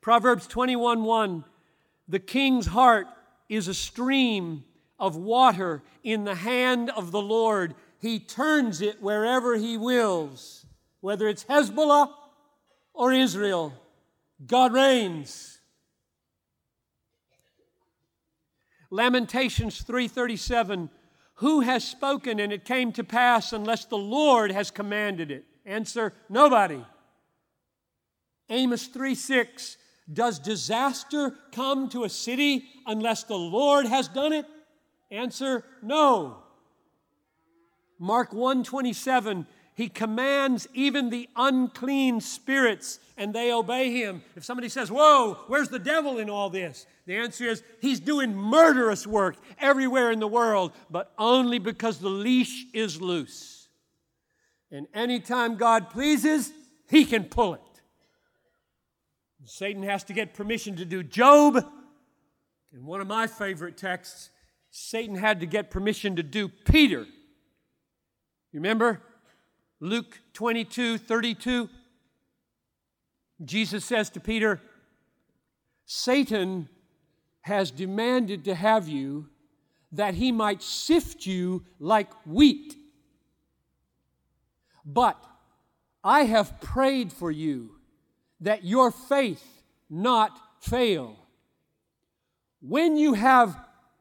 Proverbs 0.00 0.46
21 0.46 1.04
1 1.04 1.44
The 2.06 2.18
king's 2.18 2.66
heart 2.66 3.06
is 3.48 3.68
a 3.68 3.74
stream 3.74 4.64
of 4.98 5.16
water 5.16 5.82
in 6.02 6.24
the 6.24 6.34
hand 6.34 6.90
of 6.90 7.10
the 7.10 7.20
Lord. 7.20 7.74
He 7.98 8.18
turns 8.18 8.80
it 8.80 9.02
wherever 9.02 9.56
he 9.56 9.76
wills, 9.76 10.66
whether 11.00 11.28
it's 11.28 11.44
Hezbollah 11.44 12.12
or 12.94 13.12
Israel. 13.12 13.72
God 14.46 14.72
reigns. 14.72 15.58
Lamentations 18.90 19.82
3:37 19.82 20.90
Who 21.34 21.60
has 21.60 21.84
spoken 21.84 22.40
and 22.40 22.52
it 22.52 22.64
came 22.64 22.92
to 22.92 23.04
pass 23.04 23.52
unless 23.52 23.84
the 23.84 23.98
Lord 23.98 24.50
has 24.50 24.70
commanded 24.70 25.30
it? 25.30 25.44
Answer 25.66 26.14
nobody. 26.28 26.84
Amos 28.48 28.86
3 28.86 29.14
6 29.14 29.76
does 30.12 30.38
disaster 30.38 31.34
come 31.52 31.88
to 31.90 32.04
a 32.04 32.08
city 32.08 32.64
unless 32.86 33.24
the 33.24 33.36
Lord 33.36 33.86
has 33.86 34.08
done 34.08 34.32
it? 34.32 34.46
Answer 35.10 35.64
no. 35.82 36.38
Mark 37.98 38.32
127 38.32 39.46
he 39.78 39.88
commands 39.88 40.66
even 40.74 41.08
the 41.08 41.28
unclean 41.36 42.20
spirits 42.20 42.98
and 43.16 43.32
they 43.32 43.52
obey 43.52 43.92
him. 43.92 44.22
If 44.34 44.44
somebody 44.44 44.68
says, 44.68 44.90
Whoa, 44.90 45.38
where's 45.46 45.68
the 45.68 45.78
devil 45.78 46.18
in 46.18 46.28
all 46.28 46.50
this? 46.50 46.84
The 47.06 47.14
answer 47.14 47.44
is 47.44 47.62
he's 47.80 48.00
doing 48.00 48.34
murderous 48.34 49.06
work 49.06 49.36
everywhere 49.56 50.10
in 50.10 50.18
the 50.18 50.26
world, 50.26 50.72
but 50.90 51.12
only 51.16 51.60
because 51.60 51.98
the 51.98 52.08
leash 52.08 52.66
is 52.74 53.00
loose. 53.00 53.68
And 54.72 54.88
anytime 54.92 55.54
God 55.54 55.90
pleases, 55.90 56.52
he 56.90 57.04
can 57.04 57.26
pull 57.26 57.54
it. 57.54 57.60
Satan 59.48 59.82
has 59.82 60.04
to 60.04 60.12
get 60.12 60.34
permission 60.34 60.76
to 60.76 60.84
do 60.84 61.02
Job. 61.02 61.56
In 62.72 62.84
one 62.84 63.00
of 63.00 63.06
my 63.06 63.26
favorite 63.26 63.78
texts, 63.78 64.28
Satan 64.70 65.16
had 65.16 65.40
to 65.40 65.46
get 65.46 65.70
permission 65.70 66.16
to 66.16 66.22
do 66.22 66.48
Peter. 66.48 67.06
Remember? 68.52 69.00
Luke 69.80 70.18
22 70.34 70.98
32. 70.98 71.70
Jesus 73.42 73.84
says 73.86 74.10
to 74.10 74.20
Peter, 74.20 74.60
Satan 75.86 76.68
has 77.42 77.70
demanded 77.70 78.44
to 78.44 78.54
have 78.54 78.86
you 78.86 79.28
that 79.92 80.14
he 80.14 80.30
might 80.30 80.62
sift 80.62 81.24
you 81.24 81.64
like 81.80 82.10
wheat. 82.26 82.74
But 84.84 85.16
I 86.04 86.24
have 86.24 86.60
prayed 86.60 87.12
for 87.12 87.30
you 87.30 87.77
that 88.40 88.64
your 88.64 88.90
faith 88.90 89.62
not 89.90 90.38
fail. 90.60 91.16
When 92.60 92.96
you 92.96 93.14
have 93.14 93.56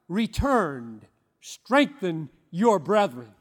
returned, 0.07 1.05
strengthen 1.41 2.29
your 2.51 2.79
brethren. 2.79 3.33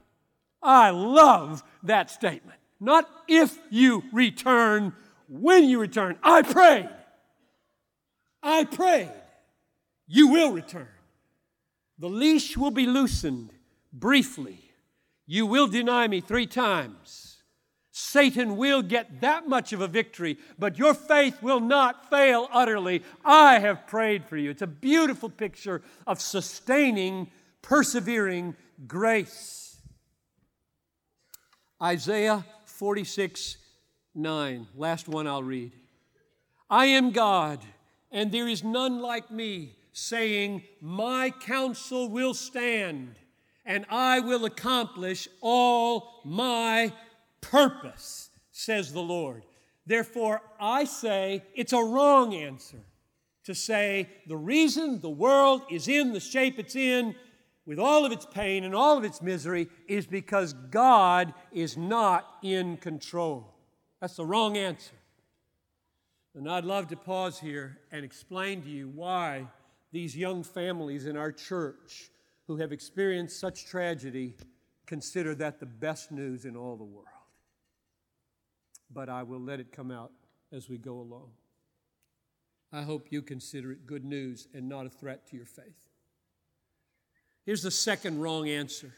I 0.62 0.90
love 0.90 1.62
that 1.82 2.10
statement. 2.10 2.58
Not 2.80 3.08
if 3.28 3.58
you 3.70 4.04
return, 4.12 4.92
when 5.28 5.64
you 5.64 5.80
return. 5.80 6.18
I 6.22 6.42
prayed. 6.42 6.88
I 8.42 8.64
prayed. 8.64 9.12
You 10.06 10.28
will 10.28 10.52
return. 10.52 10.88
The 11.98 12.08
leash 12.08 12.56
will 12.56 12.70
be 12.70 12.86
loosened 12.86 13.50
briefly. 13.92 14.60
You 15.26 15.46
will 15.46 15.66
deny 15.66 16.06
me 16.06 16.20
three 16.20 16.46
times. 16.46 17.35
Satan 17.98 18.58
will 18.58 18.82
get 18.82 19.22
that 19.22 19.48
much 19.48 19.72
of 19.72 19.80
a 19.80 19.88
victory, 19.88 20.36
but 20.58 20.76
your 20.76 20.92
faith 20.92 21.42
will 21.42 21.60
not 21.60 22.10
fail 22.10 22.46
utterly. 22.52 23.02
I 23.24 23.58
have 23.58 23.86
prayed 23.86 24.26
for 24.26 24.36
you. 24.36 24.50
It's 24.50 24.60
a 24.60 24.66
beautiful 24.66 25.30
picture 25.30 25.80
of 26.06 26.20
sustaining, 26.20 27.30
persevering 27.62 28.54
grace. 28.86 29.78
Isaiah 31.82 32.44
46 32.66 33.56
9. 34.14 34.66
Last 34.76 35.08
one 35.08 35.26
I'll 35.26 35.42
read. 35.42 35.72
I 36.68 36.86
am 36.86 37.12
God, 37.12 37.60
and 38.12 38.30
there 38.30 38.46
is 38.46 38.62
none 38.62 39.00
like 39.00 39.30
me, 39.30 39.74
saying, 39.94 40.64
My 40.82 41.30
counsel 41.30 42.10
will 42.10 42.34
stand, 42.34 43.14
and 43.64 43.86
I 43.88 44.20
will 44.20 44.44
accomplish 44.44 45.28
all 45.40 46.20
my 46.26 46.92
purpose, 47.40 48.30
says 48.50 48.92
the 48.92 49.00
Lord. 49.00 49.44
Therefore, 49.86 50.42
I 50.60 50.84
say 50.84 51.44
it's 51.54 51.72
a 51.72 51.82
wrong 51.82 52.34
answer 52.34 52.84
to 53.44 53.54
say 53.54 54.08
the 54.26 54.36
reason 54.36 55.00
the 55.00 55.08
world 55.08 55.62
is 55.70 55.86
in 55.86 56.12
the 56.12 56.20
shape 56.20 56.58
it's 56.58 56.74
in, 56.74 57.14
with 57.64 57.78
all 57.78 58.04
of 58.04 58.12
its 58.12 58.26
pain 58.26 58.64
and 58.64 58.74
all 58.74 58.98
of 58.98 59.04
its 59.04 59.22
misery, 59.22 59.68
is 59.86 60.06
because 60.06 60.52
God 60.52 61.32
is 61.52 61.76
not 61.76 62.26
in 62.42 62.76
control. 62.76 63.54
That's 64.00 64.16
the 64.16 64.26
wrong 64.26 64.56
answer. 64.56 64.94
And 66.34 66.50
I'd 66.50 66.64
love 66.64 66.88
to 66.88 66.96
pause 66.96 67.38
here 67.38 67.78
and 67.92 68.04
explain 68.04 68.62
to 68.62 68.68
you 68.68 68.88
why 68.88 69.46
these 69.92 70.16
young 70.16 70.42
families 70.42 71.06
in 71.06 71.16
our 71.16 71.32
church 71.32 72.10
who 72.46 72.56
have 72.56 72.72
experienced 72.72 73.40
such 73.40 73.66
tragedy 73.66 74.36
consider 74.84 75.34
that 75.36 75.60
the 75.60 75.66
best 75.66 76.10
news 76.12 76.44
in 76.44 76.56
all 76.56 76.76
the 76.76 76.84
world 76.84 77.06
but 78.92 79.08
I 79.08 79.22
will 79.22 79.40
let 79.40 79.60
it 79.60 79.72
come 79.72 79.90
out 79.90 80.12
as 80.52 80.68
we 80.68 80.78
go 80.78 81.00
along. 81.00 81.30
I 82.72 82.82
hope 82.82 83.08
you 83.10 83.22
consider 83.22 83.72
it 83.72 83.86
good 83.86 84.04
news 84.04 84.48
and 84.54 84.68
not 84.68 84.86
a 84.86 84.90
threat 84.90 85.26
to 85.28 85.36
your 85.36 85.46
faith. 85.46 85.76
Here's 87.44 87.62
the 87.62 87.70
second 87.70 88.20
wrong 88.20 88.48
answer 88.48 88.92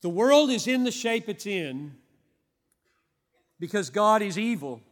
the 0.00 0.08
world 0.10 0.50
is 0.50 0.66
in 0.66 0.84
the 0.84 0.90
shape 0.90 1.28
it's 1.28 1.46
in 1.46 1.94
because 3.58 3.88
God 3.88 4.20
is 4.20 4.38
evil. 4.38 4.82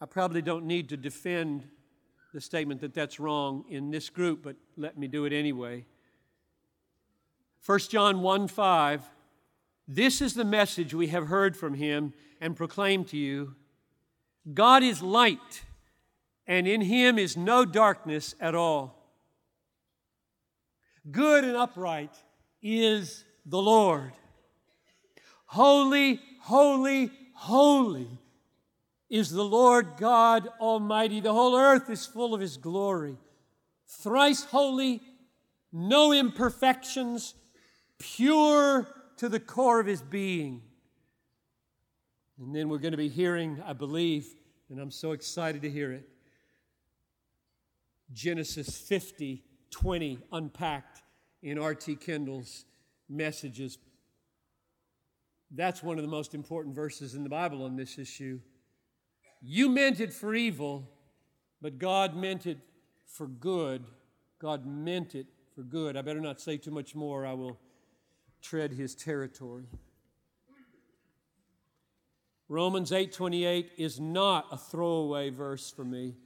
I 0.00 0.06
probably 0.06 0.42
don't 0.42 0.64
need 0.64 0.88
to 0.88 0.96
defend 0.96 1.68
the 2.32 2.40
statement 2.40 2.80
that 2.80 2.94
that's 2.94 3.18
wrong 3.18 3.64
in 3.68 3.90
this 3.90 4.10
group, 4.10 4.42
but 4.42 4.56
let 4.76 4.98
me 4.98 5.08
do 5.08 5.24
it 5.24 5.32
anyway. 5.32 5.84
1 7.64 7.78
John 7.90 8.22
1 8.22 8.48
5 8.48 9.02
this 9.88 10.20
is 10.20 10.34
the 10.34 10.44
message 10.44 10.92
we 10.92 11.06
have 11.06 11.28
heard 11.28 11.56
from 11.56 11.72
him 11.72 12.12
and 12.42 12.54
proclaimed 12.54 13.08
to 13.08 13.16
you 13.16 13.54
God 14.52 14.82
is 14.82 15.02
light, 15.02 15.62
and 16.46 16.68
in 16.68 16.82
him 16.82 17.18
is 17.18 17.36
no 17.36 17.64
darkness 17.64 18.34
at 18.40 18.54
all. 18.54 18.94
Good 21.10 21.44
and 21.44 21.56
upright 21.56 22.14
is 22.62 23.24
the 23.46 23.60
Lord. 23.60 24.12
Holy, 25.46 26.20
holy, 26.42 27.10
holy 27.34 28.08
is 29.08 29.30
the 29.30 29.44
Lord 29.44 29.96
God 29.96 30.48
Almighty. 30.60 31.20
The 31.20 31.32
whole 31.32 31.56
earth 31.56 31.88
is 31.88 32.04
full 32.04 32.34
of 32.34 32.40
his 32.40 32.58
glory. 32.58 33.16
Thrice 33.86 34.44
holy, 34.44 35.00
no 35.72 36.12
imperfections, 36.12 37.34
pure 37.98 38.86
to 39.18 39.28
the 39.28 39.40
core 39.40 39.80
of 39.80 39.86
his 39.86 40.02
being. 40.02 40.62
And 42.38 42.54
then 42.54 42.68
we're 42.68 42.78
going 42.78 42.92
to 42.92 42.98
be 42.98 43.08
hearing, 43.08 43.62
I 43.66 43.72
believe, 43.72 44.26
and 44.70 44.78
I'm 44.78 44.90
so 44.90 45.12
excited 45.12 45.62
to 45.62 45.70
hear 45.70 45.92
it, 45.92 46.08
Genesis 48.12 48.78
50 48.78 49.44
20 49.70 50.18
unpacked 50.32 51.02
in 51.42 51.58
R.T. 51.58 51.96
Kendall's 51.96 52.64
messages. 53.08 53.78
That's 55.50 55.82
one 55.82 55.98
of 55.98 56.02
the 56.02 56.10
most 56.10 56.34
important 56.34 56.74
verses 56.74 57.14
in 57.14 57.22
the 57.22 57.28
Bible 57.28 57.64
on 57.64 57.76
this 57.76 57.98
issue. 57.98 58.40
You 59.40 59.68
meant 59.68 60.00
it 60.00 60.12
for 60.12 60.34
evil, 60.34 60.88
but 61.60 61.78
God 61.78 62.16
meant 62.16 62.46
it 62.46 62.58
for 63.06 63.26
good. 63.26 63.84
God 64.40 64.66
meant 64.66 65.14
it 65.14 65.26
for 65.54 65.62
good. 65.62 65.96
I 65.96 66.02
better 66.02 66.20
not 66.20 66.40
say 66.40 66.56
too 66.56 66.70
much 66.70 66.94
more. 66.94 67.26
I 67.26 67.34
will 67.34 67.58
tread 68.40 68.72
his 68.72 68.94
territory. 68.94 69.68
Romans 72.48 72.92
8:28 72.92 73.70
is 73.76 74.00
not 74.00 74.46
a 74.50 74.56
throwaway 74.56 75.28
verse 75.28 75.70
for 75.70 75.84
me. 75.84 76.16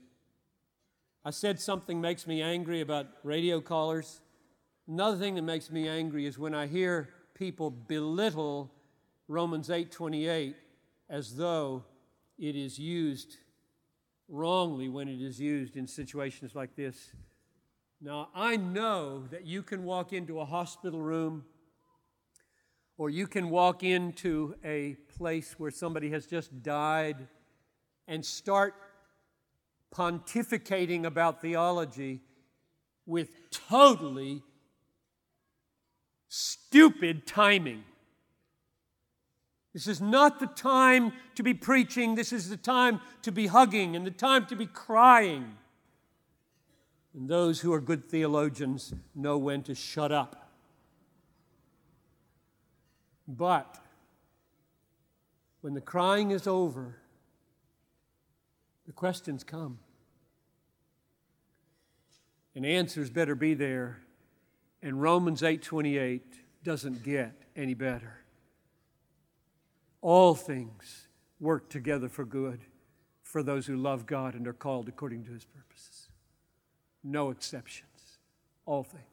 I 1.25 1.31
said 1.31 1.59
something 1.59 1.99
makes 1.99 2.25
me 2.25 2.41
angry 2.41 2.81
about 2.81 3.07
radio 3.23 3.59
callers. 3.59 4.21
Another 4.87 5.17
thing 5.17 5.35
that 5.35 5.41
makes 5.41 5.69
me 5.69 5.87
angry 5.87 6.25
is 6.25 6.37
when 6.37 6.53
I 6.53 6.67
hear 6.67 7.09
people 7.33 7.69
belittle 7.69 8.71
Romans 9.27 9.69
8:28 9.69 10.55
as 11.09 11.35
though 11.35 11.83
it 12.37 12.55
is 12.55 12.79
used 12.79 13.37
wrongly 14.27 14.89
when 14.89 15.07
it 15.07 15.21
is 15.21 15.39
used 15.39 15.75
in 15.75 15.87
situations 15.87 16.55
like 16.55 16.75
this. 16.75 17.13
Now, 18.01 18.29
I 18.33 18.57
know 18.57 19.27
that 19.27 19.45
you 19.45 19.63
can 19.63 19.83
walk 19.83 20.11
into 20.11 20.39
a 20.39 20.45
hospital 20.45 21.01
room 21.01 21.45
or 22.97 23.09
you 23.09 23.27
can 23.27 23.49
walk 23.49 23.83
into 23.83 24.55
a 24.63 24.95
place 25.17 25.55
where 25.57 25.71
somebody 25.71 26.11
has 26.11 26.25
just 26.25 26.61
died 26.61 27.27
and 28.07 28.25
start 28.25 28.75
pontificating 29.93 31.05
about 31.05 31.41
theology 31.41 32.21
with 33.05 33.49
totally 33.51 34.41
stupid 36.27 37.27
timing. 37.27 37.83
This 39.73 39.87
is 39.87 39.99
not 39.99 40.39
the 40.39 40.47
time 40.47 41.13
to 41.35 41.43
be 41.43 41.53
preaching. 41.53 42.15
This 42.15 42.31
is 42.31 42.49
the 42.49 42.57
time 42.57 43.01
to 43.23 43.31
be 43.31 43.47
hugging 43.47 43.95
and 43.95 44.05
the 44.05 44.11
time 44.11 44.45
to 44.47 44.55
be 44.55 44.67
crying. 44.67 45.57
And 47.13 47.27
those 47.27 47.59
who 47.61 47.73
are 47.73 47.81
good 47.81 48.07
theologians 48.09 48.93
know 49.15 49.37
when 49.37 49.63
to 49.63 49.75
shut 49.75 50.11
up. 50.11 50.42
But 53.27 53.79
when 55.61 55.73
the 55.73 55.81
crying 55.81 56.31
is 56.31 56.45
over, 56.47 56.97
the 58.85 58.91
questions 58.91 59.43
come. 59.43 59.79
And 62.55 62.65
answers 62.65 63.09
better 63.09 63.35
be 63.35 63.53
there. 63.53 64.01
And 64.81 65.01
Romans 65.01 65.41
8:28 65.41 66.21
doesn't 66.63 67.03
get 67.03 67.33
any 67.55 67.73
better. 67.73 68.19
All 70.01 70.35
things 70.35 71.07
work 71.39 71.69
together 71.69 72.09
for 72.09 72.25
good 72.25 72.65
for 73.21 73.41
those 73.41 73.65
who 73.65 73.77
love 73.77 74.05
God 74.05 74.35
and 74.35 74.47
are 74.47 74.53
called 74.53 74.87
according 74.87 75.23
to 75.25 75.31
his 75.31 75.45
purposes. 75.45 76.09
No 77.03 77.29
exceptions. 77.29 78.19
All 78.65 78.83
things. 78.83 79.12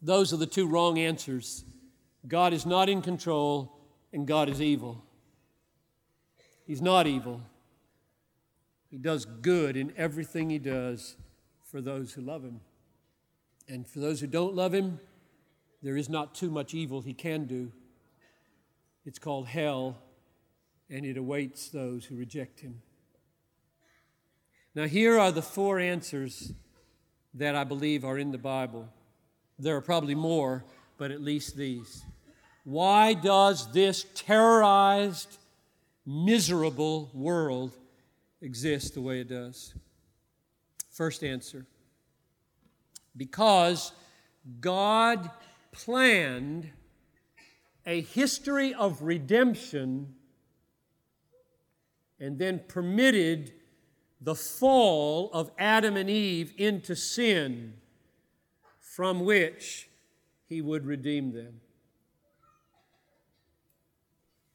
Those 0.00 0.32
are 0.32 0.36
the 0.36 0.46
two 0.46 0.66
wrong 0.66 0.98
answers. 0.98 1.64
God 2.26 2.52
is 2.52 2.64
not 2.64 2.88
in 2.88 3.02
control, 3.02 3.80
and 4.12 4.26
God 4.26 4.48
is 4.48 4.60
evil. 4.60 5.04
He's 6.66 6.82
not 6.82 7.06
evil. 7.06 7.40
He 8.90 8.98
does 8.98 9.24
good 9.24 9.76
in 9.76 9.92
everything 9.96 10.50
he 10.50 10.58
does 10.58 11.16
for 11.64 11.80
those 11.80 12.12
who 12.12 12.22
love 12.22 12.42
him. 12.42 12.60
And 13.68 13.86
for 13.86 14.00
those 14.00 14.20
who 14.20 14.26
don't 14.26 14.54
love 14.54 14.72
him, 14.72 15.00
there 15.82 15.96
is 15.96 16.08
not 16.08 16.34
too 16.34 16.50
much 16.50 16.74
evil 16.74 17.00
he 17.00 17.14
can 17.14 17.44
do. 17.44 17.72
It's 19.04 19.18
called 19.18 19.46
hell, 19.46 20.02
and 20.90 21.04
it 21.04 21.16
awaits 21.16 21.68
those 21.68 22.06
who 22.06 22.16
reject 22.16 22.60
him. 22.60 22.82
Now, 24.74 24.86
here 24.86 25.18
are 25.18 25.32
the 25.32 25.42
four 25.42 25.78
answers 25.78 26.52
that 27.34 27.54
I 27.54 27.64
believe 27.64 28.04
are 28.04 28.18
in 28.18 28.32
the 28.32 28.38
Bible. 28.38 28.88
There 29.58 29.76
are 29.76 29.80
probably 29.80 30.14
more, 30.14 30.64
but 30.96 31.10
at 31.10 31.20
least 31.20 31.56
these. 31.56 32.04
Why 32.64 33.14
does 33.14 33.72
this 33.72 34.06
terrorized, 34.14 35.38
miserable 36.06 37.10
world 37.12 37.76
exist 38.40 38.94
the 38.94 39.00
way 39.00 39.20
it 39.20 39.28
does? 39.28 39.74
First 40.90 41.24
answer 41.24 41.66
because 43.16 43.92
God 44.60 45.30
planned 45.72 46.70
a 47.84 48.00
history 48.00 48.72
of 48.74 49.02
redemption 49.02 50.14
and 52.20 52.38
then 52.38 52.60
permitted 52.68 53.52
the 54.20 54.34
fall 54.34 55.30
of 55.32 55.50
Adam 55.58 55.96
and 55.96 56.10
Eve 56.10 56.52
into 56.56 56.94
sin 56.94 57.74
from 58.98 59.24
which 59.24 59.88
he 60.48 60.60
would 60.60 60.84
redeem 60.84 61.32
them. 61.32 61.60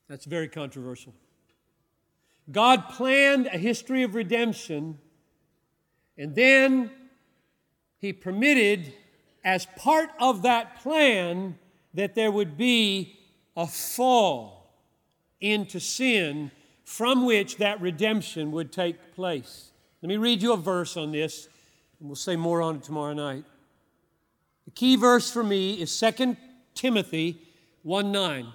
That's 0.10 0.26
very 0.26 0.50
controversial. 0.50 1.14
God 2.52 2.90
planned 2.90 3.48
a 3.48 3.58
history 3.58 4.04
of 4.04 4.16
redemption, 4.16 5.00
and 6.18 6.36
then 6.36 6.92
He 8.00 8.12
permitted, 8.12 8.94
as 9.46 9.66
part 9.78 10.10
of 10.20 10.42
that 10.42 10.82
plan, 10.82 11.58
that 11.94 12.14
there 12.14 12.30
would 12.30 12.58
be 12.58 13.18
a 13.56 13.66
fall 13.66 14.74
into 15.40 15.80
sin 15.80 16.52
from 16.84 17.26
which 17.26 17.60
that 17.60 17.80
redemption 17.80 18.52
would 18.52 18.74
take 18.74 19.16
place. 19.16 19.72
Let 20.02 20.10
me 20.10 20.18
read 20.18 20.42
you 20.42 20.52
a 20.52 20.58
verse 20.58 20.98
on 20.98 21.14
this, 21.14 21.48
and 22.02 22.10
we'll 22.10 22.18
say 22.18 22.36
more 22.36 22.62
on 22.62 22.76
it 22.76 22.84
tomorrow 22.84 23.14
night. 23.14 23.46
The 24.66 24.72
key 24.72 24.96
verse 24.96 25.32
for 25.32 25.44
me 25.44 25.82
is 25.82 25.98
2 26.00 26.38
Timothy 26.74 27.42
1 27.84 28.12
9. 28.12 28.48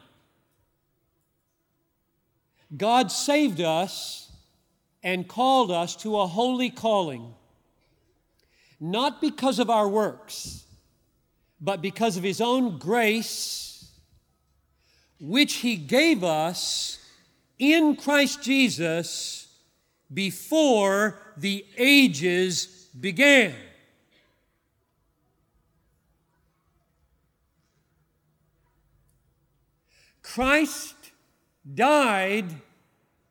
God 2.76 3.10
saved 3.10 3.60
us 3.60 4.30
and 5.02 5.28
called 5.28 5.70
us 5.70 5.96
to 5.96 6.18
a 6.18 6.26
holy 6.26 6.70
calling, 6.70 7.34
not 8.80 9.20
because 9.20 9.58
of 9.58 9.70
our 9.70 9.88
works, 9.88 10.64
but 11.60 11.80
because 11.80 12.16
of 12.16 12.22
His 12.22 12.40
own 12.40 12.78
grace, 12.78 13.90
which 15.20 15.54
He 15.54 15.76
gave 15.76 16.22
us 16.22 16.98
in 17.58 17.96
Christ 17.96 18.42
Jesus 18.42 19.48
before 20.12 21.18
the 21.36 21.64
ages 21.76 22.88
began. 22.98 23.54
Christ 30.34 30.94
died 31.74 32.54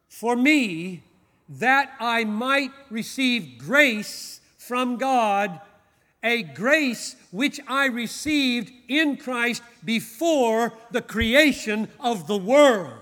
for 0.09 0.35
me 0.35 1.03
that 1.47 1.91
I 1.99 2.23
might 2.23 2.71
receive 2.89 3.59
grace 3.59 4.41
from 4.57 4.97
God, 4.97 5.61
a 6.23 6.41
grace 6.41 7.15
which 7.29 7.59
I 7.67 7.85
received 7.85 8.71
in 8.87 9.15
Christ 9.15 9.61
before 9.85 10.73
the 10.89 11.03
creation 11.03 11.87
of 11.99 12.25
the 12.25 12.37
world. 12.37 12.93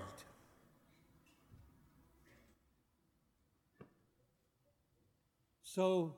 So 5.62 6.12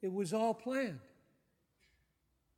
it 0.00 0.12
was 0.12 0.32
all 0.32 0.54
planned. 0.54 1.00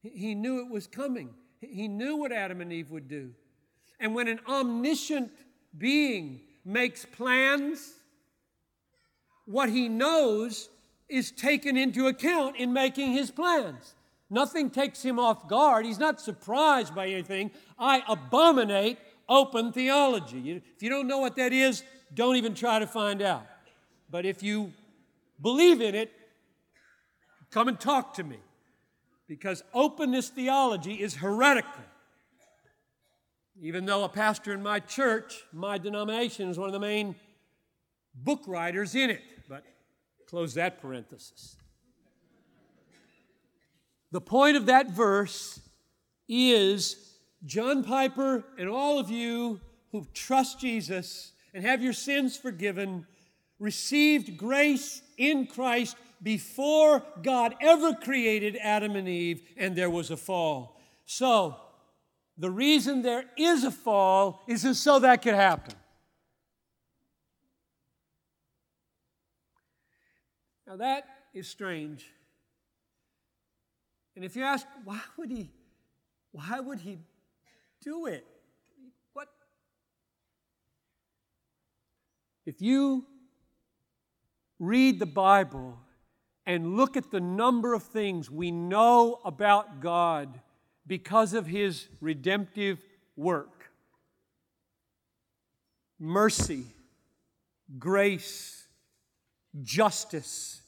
He 0.03 0.35
knew 0.35 0.61
it 0.61 0.71
was 0.71 0.87
coming. 0.87 1.31
He 1.63 1.89
knew 1.89 2.17
what 2.17 2.31
Adam 2.31 2.61
and 2.61 2.71
Eve 2.71 2.91
would 2.91 3.09
do. 3.09 3.33
And 4.01 4.15
when 4.15 4.29
an 4.29 4.41
omniscient 4.47 5.31
being 5.77 6.41
makes 6.65 7.05
plans, 7.05 7.93
what 9.47 9.69
he 9.69 9.89
knows 9.89 10.69
is 11.09 11.31
taken 11.31 11.77
into 11.77 12.07
account 12.07 12.57
in 12.57 12.73
making 12.73 13.13
his 13.13 13.31
plans. 13.31 13.95
Nothing 14.31 14.71
takes 14.71 15.03
him 15.03 15.19
off 15.19 15.49
guard. 15.49 15.85
He's 15.85 15.99
not 15.99 16.21
surprised 16.21 16.95
by 16.95 17.09
anything. 17.09 17.51
I 17.79 18.03
abominate 18.09 18.99
open 19.29 19.73
theology. 19.73 20.51
If 20.51 20.83
you 20.83 20.89
don't 20.89 21.07
know 21.07 21.19
what 21.19 21.37
that 21.37 21.53
is, 21.53 21.83
don't 22.15 22.37
even 22.37 22.55
try 22.55 22.79
to 22.79 22.87
find 22.87 23.23
out. 23.23 23.47
But 24.11 24.25
if 24.25 24.43
you 24.43 24.73
believe 25.41 25.81
in 25.81 25.95
it, 25.95 26.11
come 27.51 27.69
and 27.69 27.79
talk 27.79 28.15
to 28.15 28.25
me. 28.25 28.39
Because 29.29 29.63
openness 29.73 30.29
theology 30.29 30.95
is 30.95 31.15
heretical. 31.15 31.83
Even 33.61 33.87
though 33.87 34.05
a 34.05 34.09
pastor 34.09 34.53
in 34.53 34.63
my 34.63 34.81
church, 34.81 35.45
my 35.53 35.79
denomination, 35.79 36.49
is 36.49 36.59
one 36.59 36.69
of 36.69 36.73
the 36.73 36.81
main 36.81 37.15
book 38.15 38.43
writers 38.47 38.95
in 38.95 39.11
it. 39.11 39.23
But 39.49 39.65
close 40.29 40.55
that 40.55 40.81
parenthesis. 40.81 41.57
The 44.11 44.21
point 44.21 44.57
of 44.57 44.67
that 44.67 44.91
verse 44.91 45.61
is 46.29 47.19
John 47.45 47.85
Piper 47.85 48.45
and 48.59 48.69
all 48.69 48.99
of 48.99 49.11
you 49.11 49.61
who 49.93 50.07
trust 50.15 50.61
Jesus 50.61 51.33
and 51.53 51.65
have 51.65 51.83
your 51.83 51.93
sins 51.93 52.37
forgiven 52.37 53.07
received 53.59 54.37
grace 54.37 55.03
in 55.17 55.47
Christ 55.47 55.97
before 56.23 57.03
God 57.23 57.55
ever 57.61 57.95
created 57.95 58.57
Adam 58.61 58.97
and 58.97 59.09
Eve 59.09 59.43
and 59.57 59.77
there 59.77 59.91
was 59.91 60.11
a 60.11 60.17
fall. 60.17 60.81
So, 61.07 61.57
the 62.37 62.51
reason 62.51 63.03
there 63.03 63.25
is 63.37 63.65
a 63.65 63.71
fall 63.71 64.43
is 64.49 64.63
just 64.63 64.83
so 64.83 64.99
that 64.99 65.23
could 65.23 65.35
happen. 65.35 65.75
Now 70.67 70.77
that 70.77 71.05
is 71.33 71.49
strange. 71.49 72.05
And 74.17 74.25
if 74.25 74.37
you 74.37 74.43
ask, 74.43 74.67
why 74.85 75.01
would 75.17 75.31
he, 75.31 75.51
why 76.33 76.61
would 76.61 76.81
he 76.81 76.99
do 77.83 78.07
it? 78.07 78.25
What? 79.13 79.29
If 82.47 82.61
you 82.61 83.05
read 84.59 84.99
the 84.99 85.07
Bible 85.07 85.79
and 86.47 86.77
look 86.77 86.97
at 86.97 87.11
the 87.11 87.21
number 87.21 87.75
of 87.75 87.83
things 87.83 88.31
we 88.31 88.51
know 88.51 89.21
about 89.25 89.81
God 89.81 90.41
because 90.87 91.35
of 91.35 91.47
his 91.47 91.87
redemptive 92.01 92.79
work. 93.17 93.71
Mercy, 95.99 96.65
grace, 97.79 98.67
justice, 99.63 100.61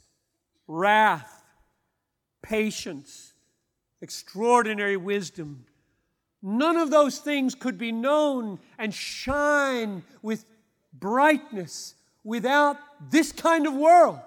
wrath, 0.66 1.44
patience, 2.42 3.34
extraordinary 4.00 4.96
wisdom. 4.96 5.66
None 6.42 6.76
of 6.76 6.90
those 6.90 7.18
things 7.18 7.54
could 7.54 7.76
be 7.76 7.92
known 7.92 8.58
and 8.78 8.94
shine 8.94 10.02
with 10.22 10.44
brightness 10.92 11.94
without 12.22 12.76
this 13.10 13.32
kind 13.32 13.66
of 13.66 13.74
world 13.74 14.20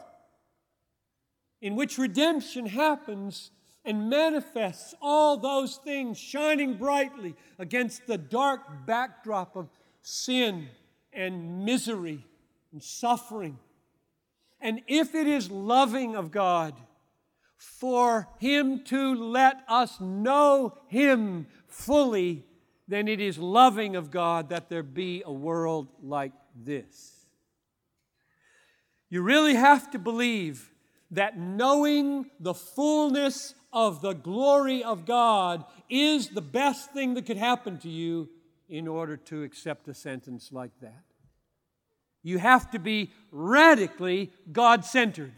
in 1.62 1.76
which 1.76 1.98
redemption 1.98 2.66
happens 2.66 3.52
and 3.90 4.08
manifests 4.08 4.94
all 5.02 5.36
those 5.36 5.78
things 5.78 6.16
shining 6.16 6.76
brightly 6.76 7.34
against 7.58 8.06
the 8.06 8.20
dark 8.20 8.86
backdrop 8.86 9.56
of 9.56 9.68
sin 10.04 10.68
and 11.12 11.66
misery 11.66 12.24
and 12.72 12.84
suffering. 12.84 13.58
And 14.62 14.82
if 14.86 15.16
it 15.16 15.26
is 15.26 15.50
loving 15.50 16.16
of 16.16 16.30
God 16.30 16.76
for 17.58 18.28
Him 18.38 18.84
to 18.84 19.16
let 19.16 19.64
us 19.68 20.00
know 20.00 20.78
Him 20.86 21.48
fully, 21.66 22.46
then 22.88 23.08
it 23.08 23.20
is 23.20 23.40
loving 23.40 23.96
of 23.96 24.12
God 24.12 24.50
that 24.50 24.70
there 24.70 24.84
be 24.84 25.24
a 25.26 25.34
world 25.34 25.88
like 26.04 26.34
this. 26.56 27.26
You 29.10 29.24
really 29.24 29.56
have 29.56 29.90
to 29.90 29.98
believe 29.98 30.72
that 31.10 31.40
knowing 31.40 32.30
the 32.40 32.54
fullness 32.54 33.56
of 33.72 34.02
the 34.02 34.14
glory 34.14 34.84
of 34.84 35.06
God 35.06 35.64
is 35.90 36.30
the 36.30 36.42
best 36.42 36.92
thing 36.92 37.14
that 37.14 37.26
could 37.26 37.38
happen 37.38 37.78
to 37.80 37.90
you 37.90 38.30
in 38.68 38.88
order 38.88 39.18
to 39.18 39.44
accept 39.44 39.88
a 39.88 39.94
sentence 39.94 40.52
like 40.52 40.72
that. 40.82 41.04
You 42.22 42.38
have 42.38 42.72
to 42.72 42.80
be 42.80 43.12
radically 43.32 44.32
God 44.52 44.86
centered 44.86 45.34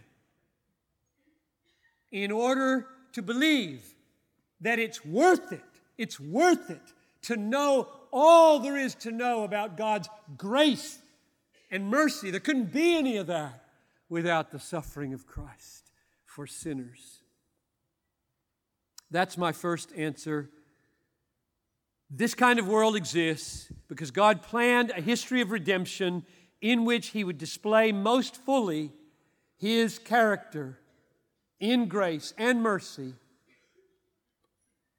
in 2.12 2.32
order 2.32 2.88
to 3.14 3.22
believe 3.22 3.84
that 4.62 4.80
it's 4.80 5.06
worth 5.06 5.52
it. 5.52 5.62
It's 5.98 6.20
worth 6.20 6.70
it 6.70 6.82
to 7.24 7.38
know 7.38 7.88
all 8.12 8.60
there 8.60 8.78
is 8.78 8.96
to 8.96 9.12
know 9.12 9.44
about 9.44 9.78
God's 9.78 10.10
grace 10.38 11.00
and 11.70 11.88
mercy. 11.88 12.32
There 12.32 12.40
couldn't 12.40 12.74
be 12.74 12.98
any 12.98 13.18
of 13.18 13.28
that 13.28 13.64
without 14.10 14.52
the 14.52 14.60
suffering 14.60 15.14
of 15.14 15.26
Christ 15.26 15.92
for 16.26 16.46
sinners. 16.46 17.21
That's 19.12 19.38
my 19.38 19.52
first 19.52 19.94
answer. 19.96 20.50
This 22.10 22.34
kind 22.34 22.60
of 22.60 22.68
world 22.68 22.96
exists 22.96 23.72
because 23.88 24.10
God 24.10 24.42
planned 24.42 24.92
a 24.92 25.02
history 25.02 25.42
of 25.42 25.52
redemption 25.52 26.26
in 26.62 26.86
which 26.86 27.08
He 27.08 27.24
would 27.24 27.38
display 27.38 27.92
most 27.92 28.38
fully 28.38 28.92
His 29.58 30.00
character 30.00 30.80
in 31.60 31.88
grace 31.88 32.34
and 32.38 32.62
mercy. 32.62 33.14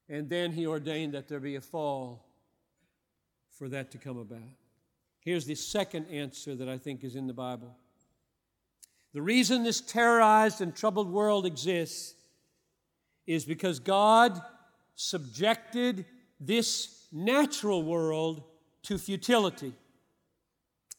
And 0.09 0.29
then 0.29 0.53
He 0.53 0.67
ordained 0.67 1.15
that 1.15 1.29
there 1.29 1.41
be 1.41 1.57
a 1.57 1.61
fall 1.61 2.25
for 3.51 3.69
that 3.71 3.91
to 3.93 3.99
come 3.99 4.19
about. 4.19 4.41
Here's 5.21 5.47
the 5.47 5.55
second 5.55 6.07
answer 6.09 6.55
that 6.55 6.69
I 6.69 6.79
think 6.79 7.05
is 7.05 7.15
in 7.15 7.27
the 7.27 7.33
Bible. 7.33 7.77
The 9.15 9.23
reason 9.23 9.63
this 9.63 9.81
terrorized 9.81 10.61
and 10.61 10.75
troubled 10.75 11.11
world 11.11 11.47
exists 11.47 12.15
is 13.33 13.45
because 13.45 13.78
God 13.78 14.41
subjected 14.95 16.05
this 16.41 17.07
natural 17.12 17.83
world 17.83 18.43
to 18.85 18.99
futility. 18.99 19.72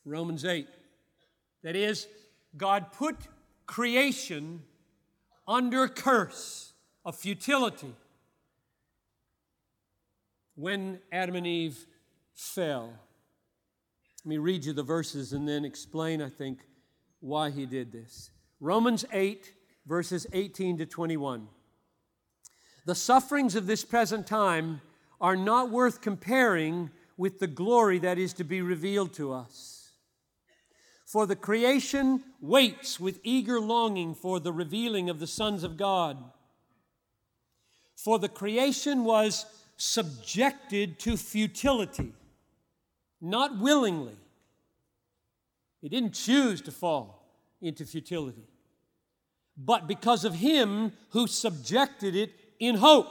Romans 0.05 0.45
8. 0.45 0.67
That 1.63 1.75
is, 1.75 2.07
God 2.55 2.91
put 2.91 3.15
creation 3.65 4.61
under 5.47 5.87
curse 5.87 6.73
of 7.05 7.15
futility 7.15 7.93
when 10.55 10.99
Adam 11.11 11.35
and 11.35 11.47
Eve 11.47 11.85
fell. 12.33 12.93
Let 14.23 14.29
me 14.29 14.37
read 14.37 14.65
you 14.65 14.73
the 14.73 14.83
verses 14.83 15.33
and 15.33 15.47
then 15.47 15.65
explain, 15.65 16.21
I 16.21 16.29
think, 16.29 16.59
why 17.19 17.49
he 17.49 17.65
did 17.65 17.91
this. 17.91 18.31
Romans 18.59 19.03
8, 19.11 19.51
verses 19.85 20.27
18 20.31 20.77
to 20.77 20.85
21. 20.85 21.47
The 22.85 22.95
sufferings 22.95 23.55
of 23.55 23.65
this 23.65 23.85
present 23.85 24.27
time 24.27 24.81
are 25.21 25.37
not 25.37 25.69
worth 25.69 26.01
comparing 26.01 26.91
with 27.15 27.39
the 27.39 27.47
glory 27.47 27.99
that 27.99 28.17
is 28.17 28.33
to 28.33 28.43
be 28.43 28.61
revealed 28.61 29.13
to 29.13 29.31
us. 29.31 29.91
For 31.05 31.25
the 31.25 31.35
creation 31.35 32.23
waits 32.41 32.99
with 32.99 33.19
eager 33.23 33.59
longing 33.59 34.15
for 34.15 34.39
the 34.39 34.51
revealing 34.51 35.09
of 35.09 35.19
the 35.19 35.27
sons 35.27 35.63
of 35.63 35.77
God. 35.77 36.17
For 37.95 38.19
the 38.19 38.27
creation 38.27 39.03
was 39.05 39.45
subjected 39.77 40.99
to 40.99 41.15
futility, 41.15 42.13
not 43.21 43.59
willingly. 43.59 44.17
It 45.81 45.89
didn't 45.89 46.13
choose 46.13 46.61
to 46.61 46.71
fall 46.71 47.23
into 47.61 47.85
futility, 47.85 48.47
but 49.55 49.87
because 49.87 50.25
of 50.25 50.35
Him 50.35 50.93
who 51.09 51.27
subjected 51.27 52.15
it 52.15 52.31
in 52.59 52.75
hope. 52.75 53.07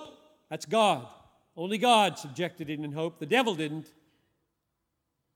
That's 0.50 0.66
God. 0.66 1.06
Only 1.56 1.78
God 1.78 2.18
subjected 2.18 2.70
it 2.70 2.80
in 2.80 2.92
hope. 2.92 3.18
The 3.18 3.26
devil 3.26 3.54
didn't. 3.54 3.92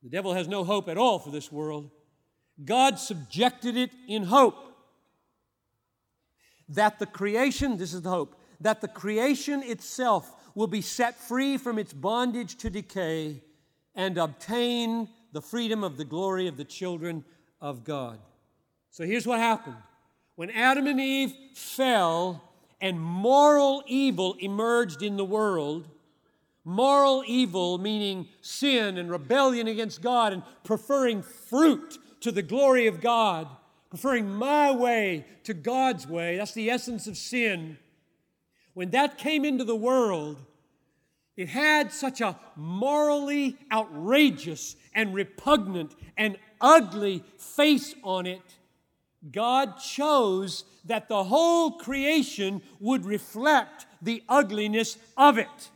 The 0.03 0.09
devil 0.09 0.35
has 0.35 0.49
no 0.49 0.65
hope 0.65 0.89
at 0.89 0.99
all 0.99 1.19
for 1.19 1.31
this 1.31 1.51
world. 1.51 1.91
God 2.65 2.99
subjected 2.99 3.77
it 3.77 3.91
in 4.09 4.25
hope 4.25 4.57
that 6.69 6.99
the 6.99 7.07
creation, 7.07 7.77
this 7.77 7.93
is 7.93 8.03
the 8.03 8.11
hope, 8.11 8.41
that 8.61 8.81
the 8.81 8.89
creation 8.89 9.63
itself 9.63 10.33
will 10.55 10.67
be 10.67 10.81
set 10.81 11.17
free 11.17 11.59
from 11.59 11.79
its 11.79 11.93
bondage 11.93 12.57
to 12.57 12.71
decay 12.71 13.43
and 13.95 14.17
obtain 14.19 15.09
the 15.33 15.43
freedom 15.43 15.85
of 15.85 15.97
the 15.97 16.05
glory 16.05 16.49
of 16.49 16.57
the 16.57 16.65
children 16.65 17.25
of 17.61 17.85
God. 17.85 18.19
So 18.91 19.05
here's 19.05 19.27
what 19.27 19.39
happened. 19.39 19.77
When 20.37 20.51
Adam 20.51 20.87
and 20.87 21.01
Eve 21.01 21.35
fell 21.55 22.43
and 22.81 23.01
moral 23.01 23.83
evil 23.87 24.37
emerged 24.39 25.03
in 25.03 25.17
the 25.17 25.25
world, 25.25 25.89
moral 26.65 27.25
evil 27.27 27.79
meaning 27.79 28.29
sin 28.41 28.99
and 28.99 29.11
rebellion 29.11 29.67
against 29.67 30.03
God 30.03 30.33
and 30.33 30.43
preferring 30.65 31.23
fruit 31.23 31.99
to 32.21 32.33
the 32.33 32.43
glory 32.43 32.87
of 32.87 33.01
God, 33.01 33.49
preferring 33.89 34.29
my 34.29 34.71
way 34.71 35.25
to 35.45 35.55
God's 35.55 36.07
way. 36.07 36.37
That's 36.37 36.55
the 36.55 36.71
essence 36.71 37.07
of 37.07 37.17
sin. 37.17 37.79
When 38.75 38.91
that 38.91 39.17
came 39.17 39.45
into 39.45 39.65
the 39.65 39.77
world, 39.77 40.43
it 41.37 41.49
had 41.49 41.93
such 41.93 42.21
a 42.21 42.39
morally 42.57 43.57
outrageous 43.71 44.77
and 44.95 45.15
repugnant 45.15 45.95
and 46.17 46.39
ugly 46.61 47.23
face 47.39 47.95
on 48.03 48.27
it. 48.27 48.43
God 49.33 49.79
chose 49.79 50.65
that 50.85 51.09
the 51.09 51.25
whole 51.25 51.73
creation 51.73 52.63
would 52.81 53.05
reflect 53.05 53.87
the 54.01 54.23
ugliness 54.29 54.99
of 55.17 55.39
it 55.39 55.71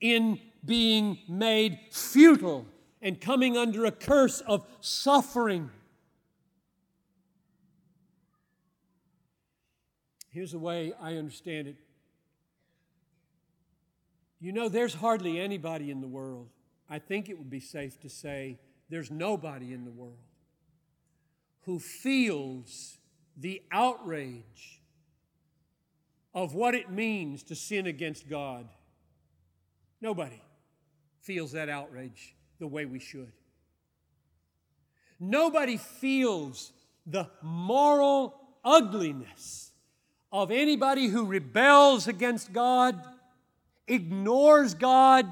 in 0.00 0.40
being 0.64 1.18
made 1.28 1.78
futile 1.90 2.66
and 3.02 3.20
coming 3.20 3.56
under 3.56 3.84
a 3.84 3.90
curse 3.90 4.40
of 4.40 4.66
suffering. 4.80 5.70
Here's 10.30 10.52
the 10.52 10.58
way 10.58 10.92
I 11.00 11.16
understand 11.16 11.68
it. 11.68 11.76
You 14.38 14.52
know, 14.52 14.68
there's 14.68 14.94
hardly 14.94 15.38
anybody 15.38 15.90
in 15.90 16.00
the 16.00 16.08
world. 16.08 16.48
I 16.88 16.98
think 16.98 17.28
it 17.28 17.38
would 17.38 17.50
be 17.50 17.60
safe 17.60 18.00
to 18.00 18.08
say 18.08 18.58
there's 18.88 19.10
nobody 19.10 19.72
in 19.72 19.84
the 19.84 19.90
world 19.90 20.18
who 21.62 21.78
feels 21.78 22.98
the 23.36 23.62
outrage 23.70 24.80
of 26.34 26.54
what 26.54 26.74
it 26.74 26.90
means 26.90 27.42
to 27.44 27.54
sin 27.54 27.86
against 27.86 28.28
God. 28.28 28.68
Nobody 30.00 30.42
feels 31.20 31.52
that 31.52 31.68
outrage 31.68 32.34
the 32.58 32.66
way 32.66 32.84
we 32.84 32.98
should. 32.98 33.32
Nobody 35.18 35.76
feels 35.76 36.72
the 37.06 37.28
moral 37.42 38.34
ugliness 38.64 39.72
of 40.32 40.50
anybody 40.50 41.08
who 41.08 41.26
rebels 41.26 42.06
against 42.06 42.52
God, 42.52 43.02
ignores 43.86 44.74
God, 44.74 45.30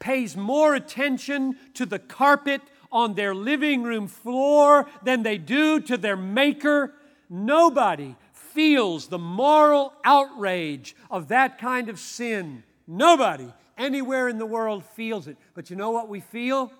pays 0.00 0.36
more 0.36 0.74
attention 0.74 1.56
to 1.74 1.86
the 1.86 1.98
carpet 1.98 2.60
on 2.90 3.14
their 3.14 3.34
living 3.34 3.82
room 3.82 4.08
floor 4.08 4.86
than 5.02 5.22
they 5.22 5.38
do 5.38 5.80
to 5.80 5.96
their 5.96 6.16
Maker. 6.16 6.94
Nobody 7.28 8.16
feels 8.32 9.08
the 9.08 9.18
moral 9.18 9.92
outrage 10.04 10.96
of 11.10 11.28
that 11.28 11.58
kind 11.58 11.88
of 11.88 11.98
sin. 11.98 12.62
Nobody 12.86 13.52
anywhere 13.76 14.28
in 14.28 14.38
the 14.38 14.46
world 14.46 14.84
feels 14.84 15.28
it. 15.28 15.36
But 15.54 15.70
you 15.70 15.76
know 15.76 15.90
what 15.90 16.08
we 16.08 16.20
feel? 16.20 16.72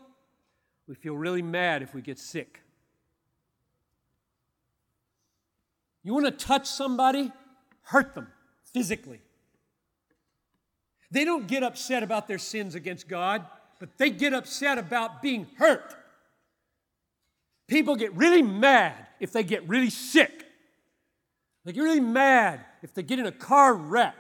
We 0.86 0.94
feel 0.94 1.14
really 1.14 1.42
mad 1.42 1.82
if 1.82 1.94
we 1.94 2.00
get 2.00 2.18
sick. 2.18 2.61
You 6.02 6.14
want 6.14 6.24
to 6.24 6.32
touch 6.32 6.66
somebody? 6.66 7.30
Hurt 7.82 8.14
them 8.14 8.28
physically. 8.72 9.20
They 11.11 11.24
don't 11.24 11.46
get 11.46 11.62
upset 11.62 12.02
about 12.02 12.28
their 12.28 12.38
sins 12.38 12.74
against 12.74 13.09
God, 13.09 13.44
but 13.78 13.96
they 13.98 14.11
get 14.11 14.32
upset 14.32 14.78
about 14.78 15.22
being 15.22 15.46
hurt. 15.59 15.94
People 17.68 17.96
get 17.96 18.14
really 18.14 18.42
mad 18.42 18.94
if 19.20 19.30
they 19.30 19.44
get 19.44 19.68
really 19.68 19.90
sick. 19.90 20.46
They 21.64 21.72
get 21.72 21.82
really 21.82 22.00
mad 22.00 22.60
if 22.82 22.94
they 22.94 23.02
get 23.02 23.18
in 23.18 23.26
a 23.26 23.32
car 23.32 23.74
wreck. 23.74 24.16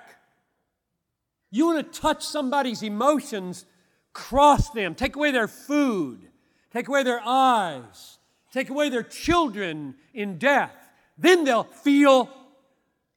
You 1.50 1.66
want 1.66 1.92
to 1.92 2.00
touch 2.00 2.24
somebody's 2.24 2.82
emotions, 2.82 3.64
cross 4.12 4.70
them, 4.70 4.94
take 4.94 5.16
away 5.16 5.30
their 5.30 5.48
food, 5.48 6.28
take 6.72 6.88
away 6.88 7.02
their 7.02 7.22
eyes, 7.24 8.18
take 8.52 8.68
away 8.68 8.90
their 8.90 9.02
children 9.02 9.94
in 10.12 10.36
death. 10.36 10.74
Then 11.16 11.44
they'll 11.44 11.64
feel 11.64 12.28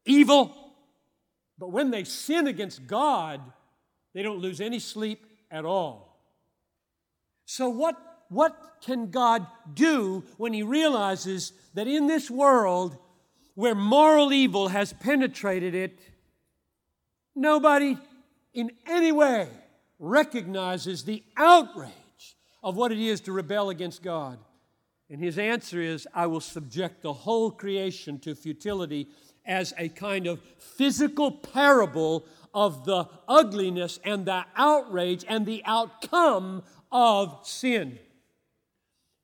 evil. 0.05 0.55
But 1.57 1.73
when 1.73 1.91
they 1.91 2.05
sin 2.05 2.47
against 2.47 2.88
God, 2.88 3.41
they 4.13 4.23
don't 4.23 4.39
lose 4.39 4.61
any 4.61 4.79
sleep 4.79 5.25
at 5.49 5.65
all. 5.65 6.17
So, 7.45 7.67
what, 7.69 7.97
what 8.32 8.55
can 8.82 9.11
God 9.11 9.45
do 9.73 10.23
when 10.38 10.53
He 10.53 10.63
realizes 10.63 11.51
that 11.73 11.88
in 11.88 12.07
this 12.07 12.32
world 12.32 12.97
where 13.55 13.75
moral 13.75 14.32
evil 14.32 14.69
has 14.69 14.93
penetrated 14.93 15.75
it, 15.75 15.99
nobody 17.36 17.97
in 18.53 18.71
any 18.88 19.11
way 19.11 19.49
recognizes 19.99 21.03
the 21.03 21.23
outrage 21.36 21.91
of 22.63 22.77
what 22.77 22.93
it 22.93 22.99
is 22.99 23.19
to 23.21 23.34
rebel 23.34 23.69
against 23.69 24.01
God. 24.01 24.39
And 25.09 25.21
his 25.21 25.38
answer 25.38 25.82
is, 25.82 26.07
I 26.13 26.27
will 26.27 26.39
subject 26.39 27.01
the 27.01 27.11
whole 27.11 27.51
creation 27.51 28.17
to 28.19 28.34
futility 28.34 29.09
as 29.45 29.73
a 29.77 29.89
kind 29.89 30.25
of 30.25 30.39
physical 30.57 31.32
parable 31.32 32.25
of 32.53 32.86
the 32.86 33.09
ugliness 33.27 33.99
and 34.05 34.25
the 34.25 34.45
outrage 34.55 35.25
and 35.27 35.45
the 35.45 35.61
outcome 35.65 36.63
of 36.91 37.39
sin. 37.43 37.99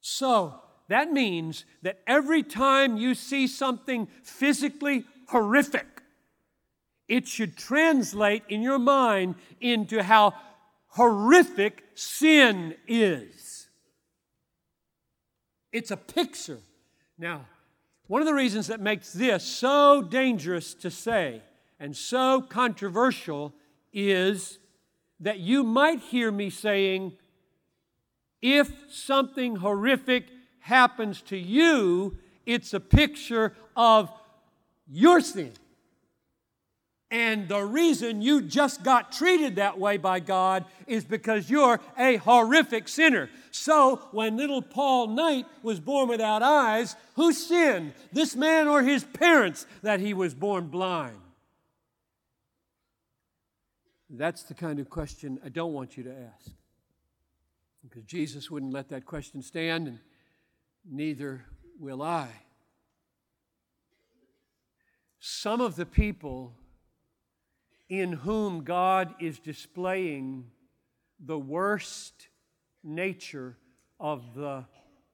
So, 0.09 0.61
that 0.87 1.11
means 1.11 1.65
that 1.81 1.99
every 2.07 2.41
time 2.41 2.95
you 2.95 3.13
see 3.13 3.45
something 3.45 4.07
physically 4.23 5.03
horrific, 5.27 5.85
it 7.09 7.27
should 7.27 7.57
translate 7.57 8.43
in 8.47 8.61
your 8.61 8.79
mind 8.79 9.35
into 9.59 10.01
how 10.01 10.33
horrific 10.91 11.83
sin 11.93 12.75
is. 12.87 13.67
It's 15.73 15.91
a 15.91 15.97
picture. 15.97 16.59
Now, 17.17 17.45
one 18.07 18.21
of 18.21 18.27
the 18.27 18.33
reasons 18.33 18.67
that 18.67 18.79
makes 18.79 19.11
this 19.11 19.43
so 19.43 20.01
dangerous 20.01 20.73
to 20.75 20.89
say 20.89 21.41
and 21.81 21.93
so 21.93 22.41
controversial 22.41 23.53
is 23.91 24.57
that 25.19 25.39
you 25.39 25.65
might 25.65 25.99
hear 25.99 26.31
me 26.31 26.49
saying, 26.49 27.17
if 28.41 28.71
something 28.89 29.57
horrific 29.57 30.25
happens 30.59 31.21
to 31.23 31.37
you, 31.37 32.17
it's 32.45 32.73
a 32.73 32.79
picture 32.79 33.53
of 33.75 34.09
your 34.87 35.21
sin. 35.21 35.53
And 37.09 37.47
the 37.47 37.63
reason 37.63 38.21
you 38.21 38.41
just 38.41 38.83
got 38.83 39.13
treated 39.13 39.55
that 39.55 39.79
way 39.79 39.95
by 39.95 40.19
God 40.19 40.65
is 40.87 41.05
because 41.05 41.49
you're 41.49 41.79
a 41.97 42.17
horrific 42.17 42.89
sinner. 42.89 43.29
So, 43.51 44.01
when 44.11 44.35
little 44.35 44.61
Paul 44.61 45.07
Knight 45.07 45.45
was 45.63 45.79
born 45.79 46.09
without 46.09 46.43
eyes, 46.43 46.97
who 47.15 47.31
sinned? 47.31 47.93
This 48.11 48.35
man 48.35 48.67
or 48.67 48.83
his 48.83 49.05
parents 49.05 49.65
that 49.83 50.01
he 50.01 50.13
was 50.13 50.33
born 50.33 50.67
blind? 50.67 51.17
That's 54.09 54.43
the 54.43 54.53
kind 54.53 54.79
of 54.79 54.89
question 54.89 55.39
I 55.45 55.49
don't 55.49 55.73
want 55.73 55.95
you 55.95 56.03
to 56.03 56.11
ask. 56.11 56.51
Because 57.89 58.03
Jesus 58.03 58.51
wouldn't 58.51 58.73
let 58.73 58.89
that 58.89 59.05
question 59.05 59.41
stand, 59.41 59.87
and 59.87 59.99
neither 60.89 61.45
will 61.79 62.01
I. 62.01 62.29
Some 65.19 65.61
of 65.61 65.75
the 65.75 65.85
people 65.85 66.53
in 67.89 68.11
whom 68.11 68.63
God 68.63 69.15
is 69.19 69.39
displaying 69.39 70.51
the 71.19 71.39
worst 71.39 72.27
nature 72.83 73.57
of 73.99 74.35
the 74.35 74.65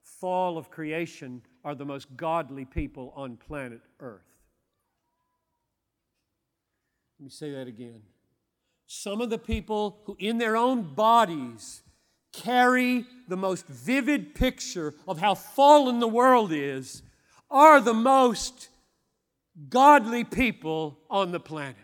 fall 0.01 0.57
of 0.57 0.69
creation 0.69 1.41
are 1.63 1.75
the 1.75 1.85
most 1.85 2.15
godly 2.17 2.65
people 2.65 3.13
on 3.15 3.37
planet 3.37 3.81
Earth. 3.99 4.21
Let 7.19 7.25
me 7.25 7.29
say 7.29 7.51
that 7.51 7.67
again. 7.67 8.01
Some 8.85 9.21
of 9.21 9.29
the 9.29 9.37
people 9.37 9.99
who, 10.03 10.17
in 10.19 10.39
their 10.39 10.57
own 10.57 10.93
bodies, 10.93 11.83
carry 12.33 13.05
the 13.27 13.37
most 13.37 13.65
vivid 13.67 14.35
picture 14.35 14.93
of 15.07 15.19
how 15.19 15.35
fallen 15.35 15.99
the 15.99 16.07
world 16.07 16.51
is 16.51 17.01
are 17.49 17.79
the 17.79 17.93
most 17.93 18.69
godly 19.69 20.23
people 20.23 20.97
on 21.09 21.31
the 21.31 21.39
planet 21.39 21.77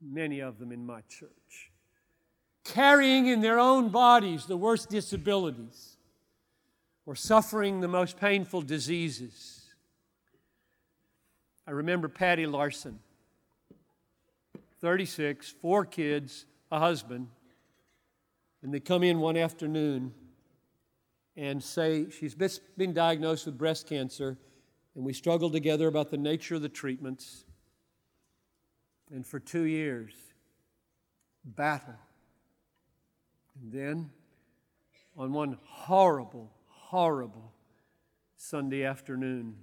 many 0.00 0.40
of 0.40 0.58
them 0.58 0.72
in 0.72 0.84
my 0.84 1.00
church, 1.08 1.70
carrying 2.64 3.26
in 3.26 3.40
their 3.40 3.58
own 3.58 3.88
bodies 3.88 4.46
the 4.46 4.56
worst 4.56 4.88
disabilities 4.88 5.96
or 7.04 7.14
suffering 7.14 7.80
the 7.80 7.88
most 7.88 8.18
painful 8.18 8.62
diseases. 8.62 9.62
I 11.66 11.72
remember 11.72 12.08
Patty 12.08 12.46
Larson, 12.46 12.98
36, 14.80 15.54
four 15.60 15.84
kids, 15.84 16.46
a 16.70 16.78
husband, 16.78 17.28
and 18.66 18.74
they 18.74 18.80
come 18.80 19.04
in 19.04 19.20
one 19.20 19.36
afternoon 19.36 20.12
and 21.36 21.62
say 21.62 22.10
she's 22.10 22.34
been 22.34 22.92
diagnosed 22.92 23.46
with 23.46 23.56
breast 23.56 23.88
cancer, 23.88 24.36
and 24.96 25.04
we 25.04 25.12
struggled 25.12 25.52
together 25.52 25.86
about 25.86 26.10
the 26.10 26.16
nature 26.16 26.56
of 26.56 26.62
the 26.62 26.68
treatments. 26.68 27.44
And 29.08 29.24
for 29.24 29.38
two 29.38 29.62
years, 29.62 30.14
battle. 31.44 31.94
And 33.62 33.70
then, 33.70 34.10
on 35.16 35.32
one 35.32 35.58
horrible, 35.62 36.50
horrible 36.66 37.52
Sunday 38.36 38.82
afternoon, 38.82 39.58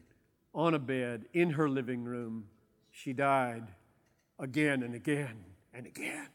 on 0.55 0.75
a 0.75 0.79
bed 0.79 1.25
in 1.33 1.49
her 1.49 1.67
living 1.67 2.05
room, 2.05 2.45
she 2.89 3.11
died 3.11 3.67
again 4.39 4.81
and 4.81 4.95
again 4.95 5.43
and 5.73 5.87
again. 5.87 6.29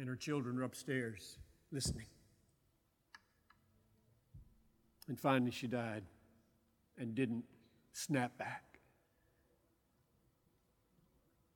And 0.00 0.08
her 0.08 0.16
children 0.16 0.56
were 0.56 0.62
upstairs 0.62 1.36
listening. 1.70 2.06
And 5.08 5.20
finally, 5.20 5.50
she 5.50 5.66
died 5.66 6.04
and 6.96 7.14
didn't 7.14 7.44
snap 7.92 8.38
back. 8.38 8.78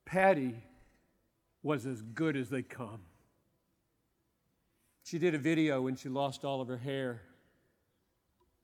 Patty 0.04 0.62
was 1.62 1.86
as 1.86 2.02
good 2.02 2.36
as 2.36 2.50
they 2.50 2.60
come. 2.60 3.00
She 5.04 5.18
did 5.18 5.34
a 5.34 5.38
video 5.38 5.80
when 5.80 5.96
she 5.96 6.10
lost 6.10 6.44
all 6.44 6.60
of 6.60 6.68
her 6.68 6.76
hair, 6.76 7.22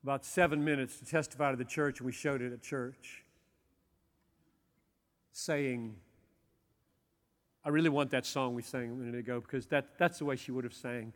about 0.03 0.27
seven 0.27 0.63
minutes 0.63 0.99
to 0.99 1.07
testify 1.07 1.53
to 1.53 1.57
the 1.57 1.65
church, 1.65 2.01
and 2.01 2.07
we 2.07 2.13
showed 2.13 2.43
it 2.43 2.53
at 2.53 2.61
church, 2.61 3.25
saying, 5.33 5.97
I 7.65 7.69
really 7.69 7.91
want 7.91 8.11
that 8.11 8.25
song 8.25 8.55
we 8.55 8.63
sang 8.63 8.91
a 8.91 8.95
minute 8.95 9.19
ago 9.19 9.41
because 9.41 9.67
that, 9.67 9.99
that's 9.99 10.19
the 10.19 10.25
way 10.25 10.37
she 10.37 10.51
would 10.51 10.65
have 10.65 10.73
sang. 10.73 11.13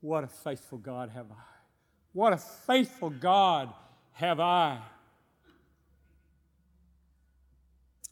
What 0.00 0.24
a 0.24 0.28
faithful 0.28 0.78
God 0.78 1.10
have 1.10 1.26
I. 1.30 1.44
What 2.12 2.32
a 2.32 2.36
faithful 2.36 3.10
God 3.10 3.72
have 4.12 4.40
I. 4.40 4.78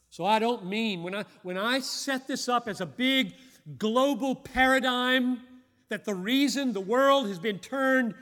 So 0.09 0.25
I 0.25 0.39
don't 0.39 0.65
mean, 0.65 1.03
when 1.03 1.13
I, 1.13 1.25
when 1.43 1.57
I 1.57 1.79
set 1.79 2.27
this 2.27 2.47
up 2.47 2.69
as 2.69 2.79
a 2.79 2.85
big 2.85 3.33
global 3.77 4.35
paradigm, 4.35 5.41
that 5.89 6.05
the 6.05 6.13
reason 6.13 6.71
the 6.71 6.79
world 6.79 7.27
has 7.27 7.39
been 7.39 7.59
turned 7.59 8.15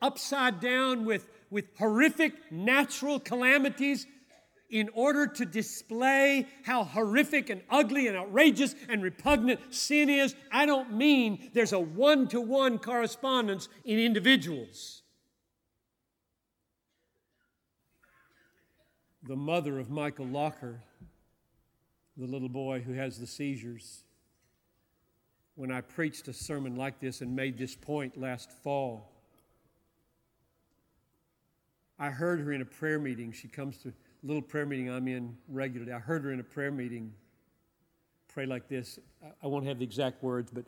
upside 0.00 0.60
down 0.60 1.04
with, 1.04 1.28
with 1.50 1.66
horrific 1.78 2.34
natural 2.52 3.18
calamities 3.18 4.06
in 4.70 4.88
order 4.94 5.26
to 5.26 5.44
display 5.44 6.48
how 6.64 6.84
horrific 6.84 7.50
and 7.50 7.62
ugly 7.70 8.08
and 8.08 8.16
outrageous 8.16 8.74
and 8.88 9.02
repugnant 9.02 9.60
sin 9.72 10.08
is, 10.08 10.34
I 10.50 10.66
don't 10.66 10.94
mean 10.94 11.50
there's 11.52 11.72
a 11.72 11.80
one 11.80 12.28
to 12.28 12.40
one 12.40 12.78
correspondence 12.78 13.68
in 13.84 13.98
individuals. 13.98 15.02
The 19.22 19.36
mother 19.36 19.78
of 19.78 19.90
Michael 19.90 20.26
Locker 20.26 20.80
the 22.16 22.26
little 22.26 22.48
boy 22.48 22.80
who 22.80 22.92
has 22.92 23.18
the 23.18 23.26
seizures. 23.26 24.04
When 25.56 25.70
I 25.70 25.80
preached 25.80 26.28
a 26.28 26.32
sermon 26.32 26.76
like 26.76 27.00
this 27.00 27.20
and 27.20 27.34
made 27.34 27.58
this 27.58 27.74
point 27.74 28.16
last 28.16 28.50
fall, 28.50 29.10
I 31.98 32.10
heard 32.10 32.40
her 32.40 32.52
in 32.52 32.60
a 32.60 32.64
prayer 32.64 32.98
meeting. 32.98 33.32
She 33.32 33.48
comes 33.48 33.78
to 33.78 33.92
little 34.24 34.42
prayer 34.42 34.64
meeting 34.64 34.90
I'm 34.90 35.06
in 35.06 35.36
regularly. 35.48 35.92
I 35.92 35.98
heard 35.98 36.24
her 36.24 36.32
in 36.32 36.40
a 36.40 36.44
prayer 36.44 36.70
meeting 36.70 37.12
pray 38.28 38.46
like 38.46 38.68
this. 38.68 38.98
I 39.42 39.46
won't 39.46 39.66
have 39.66 39.78
the 39.78 39.84
exact 39.84 40.22
words, 40.22 40.50
but 40.50 40.64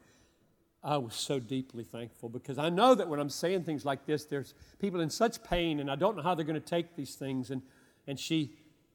I 0.84 0.98
was 0.98 1.14
so 1.14 1.40
deeply 1.40 1.82
thankful 1.82 2.28
because 2.28 2.58
I 2.58 2.68
know 2.68 2.94
that 2.94 3.08
when 3.08 3.18
I'm 3.18 3.30
saying 3.30 3.64
things 3.64 3.84
like 3.84 4.06
this, 4.06 4.24
there's 4.24 4.54
people 4.78 5.00
in 5.00 5.10
such 5.10 5.42
pain, 5.42 5.80
and 5.80 5.90
I 5.90 5.96
don't 5.96 6.16
know 6.16 6.22
how 6.22 6.34
they're 6.34 6.44
going 6.44 6.60
to 6.60 6.66
take 6.66 6.94
these 6.94 7.16
things. 7.16 7.50
And, 7.50 7.62
and 8.06 8.20
she, 8.20 8.52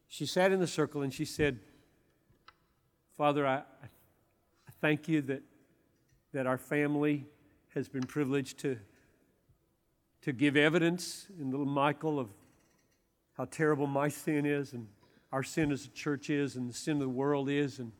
she 0.07 0.26
sat 0.26 0.51
in 0.51 0.59
the 0.59 0.68
circle 0.68 1.01
and 1.01 1.14
she 1.14 1.26
said, 1.26 1.59
Father, 3.18 3.45
I, 3.45 3.57
I 3.57 4.72
thank 4.80 5.09
you 5.09 5.22
that, 5.24 5.41
that 6.34 6.47
our 6.47 6.57
family 6.57 7.26
has 7.74 7.89
been 7.89 8.03
privileged 8.03 8.59
to, 8.59 8.78
to 10.22 10.32
give 10.32 10.55
evidence 10.55 11.28
in 11.39 11.51
little 11.51 11.66
Michael 11.66 12.20
of 12.20 12.30
how 13.34 13.46
terrible 13.46 13.88
my 13.88 14.10
sin 14.10 14.46
is 14.46 14.74
and 14.74 14.88
our 15.32 15.44
sin 15.44 15.72
as 15.72 15.86
a 15.86 15.90
church 15.90 16.30
is 16.30 16.56
and 16.56 16.70
the 16.70 16.74
sin 16.74 16.94
of 16.94 17.00
the 17.00 17.10
world 17.10 17.50
is. 17.50 17.80
And 17.80 17.92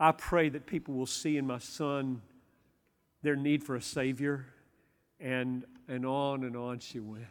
I 0.00 0.12
pray 0.12 0.48
that 0.48 0.66
people 0.66 0.94
will 0.94 1.06
see 1.06 1.36
in 1.36 1.46
my 1.46 1.58
son 1.58 2.22
their 3.22 3.36
need 3.36 3.62
for 3.62 3.76
a 3.76 3.82
Savior. 3.82 4.46
And, 5.20 5.64
and 5.86 6.04
on 6.04 6.42
and 6.42 6.56
on 6.56 6.80
she 6.80 6.98
went. 6.98 7.26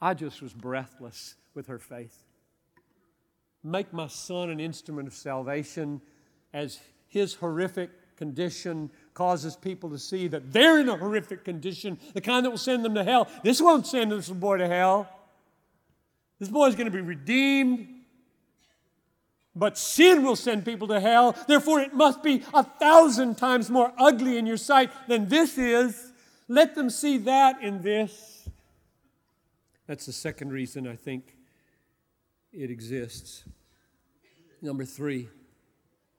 I 0.00 0.14
just 0.14 0.42
was 0.42 0.52
breathless 0.52 1.36
with 1.54 1.68
her 1.68 1.78
faith 1.78 2.26
make 3.66 3.92
my 3.92 4.06
son 4.06 4.50
an 4.50 4.60
instrument 4.60 5.08
of 5.08 5.14
salvation 5.14 6.00
as 6.54 6.78
his 7.08 7.34
horrific 7.34 7.90
condition 8.16 8.90
causes 9.12 9.56
people 9.56 9.90
to 9.90 9.98
see 9.98 10.28
that 10.28 10.52
they're 10.52 10.78
in 10.78 10.88
a 10.88 10.96
horrific 10.96 11.44
condition, 11.44 11.98
the 12.14 12.20
kind 12.20 12.46
that 12.46 12.50
will 12.50 12.56
send 12.56 12.84
them 12.84 12.94
to 12.94 13.04
hell. 13.04 13.28
This 13.42 13.60
won't 13.60 13.86
send 13.86 14.12
this 14.12 14.28
boy 14.28 14.58
to 14.58 14.68
hell. 14.68 15.08
This 16.38 16.48
boy 16.48 16.66
is 16.66 16.74
going 16.74 16.90
to 16.90 16.96
be 16.96 17.00
redeemed. 17.00 17.88
But 19.54 19.78
sin 19.78 20.22
will 20.22 20.36
send 20.36 20.66
people 20.66 20.88
to 20.88 21.00
hell. 21.00 21.34
Therefore, 21.48 21.80
it 21.80 21.94
must 21.94 22.22
be 22.22 22.42
a 22.52 22.62
thousand 22.62 23.38
times 23.38 23.70
more 23.70 23.90
ugly 23.98 24.36
in 24.36 24.44
your 24.44 24.58
sight 24.58 24.90
than 25.08 25.28
this 25.28 25.56
is. 25.56 26.12
Let 26.46 26.74
them 26.74 26.90
see 26.90 27.16
that 27.18 27.62
in 27.62 27.80
this. 27.80 28.48
That's 29.86 30.04
the 30.04 30.12
second 30.12 30.52
reason 30.52 30.86
I 30.86 30.96
think 30.96 31.36
it 32.52 32.70
exists. 32.70 33.44
Number 34.60 34.84
three, 34.84 35.28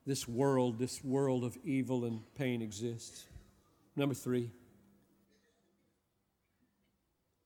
this 0.06 0.28
world, 0.28 0.80
this 0.80 1.04
world 1.04 1.44
of 1.44 1.58
evil 1.64 2.06
and 2.06 2.22
pain 2.36 2.62
exists. 2.62 3.26
Number 3.96 4.16
three, 4.16 4.52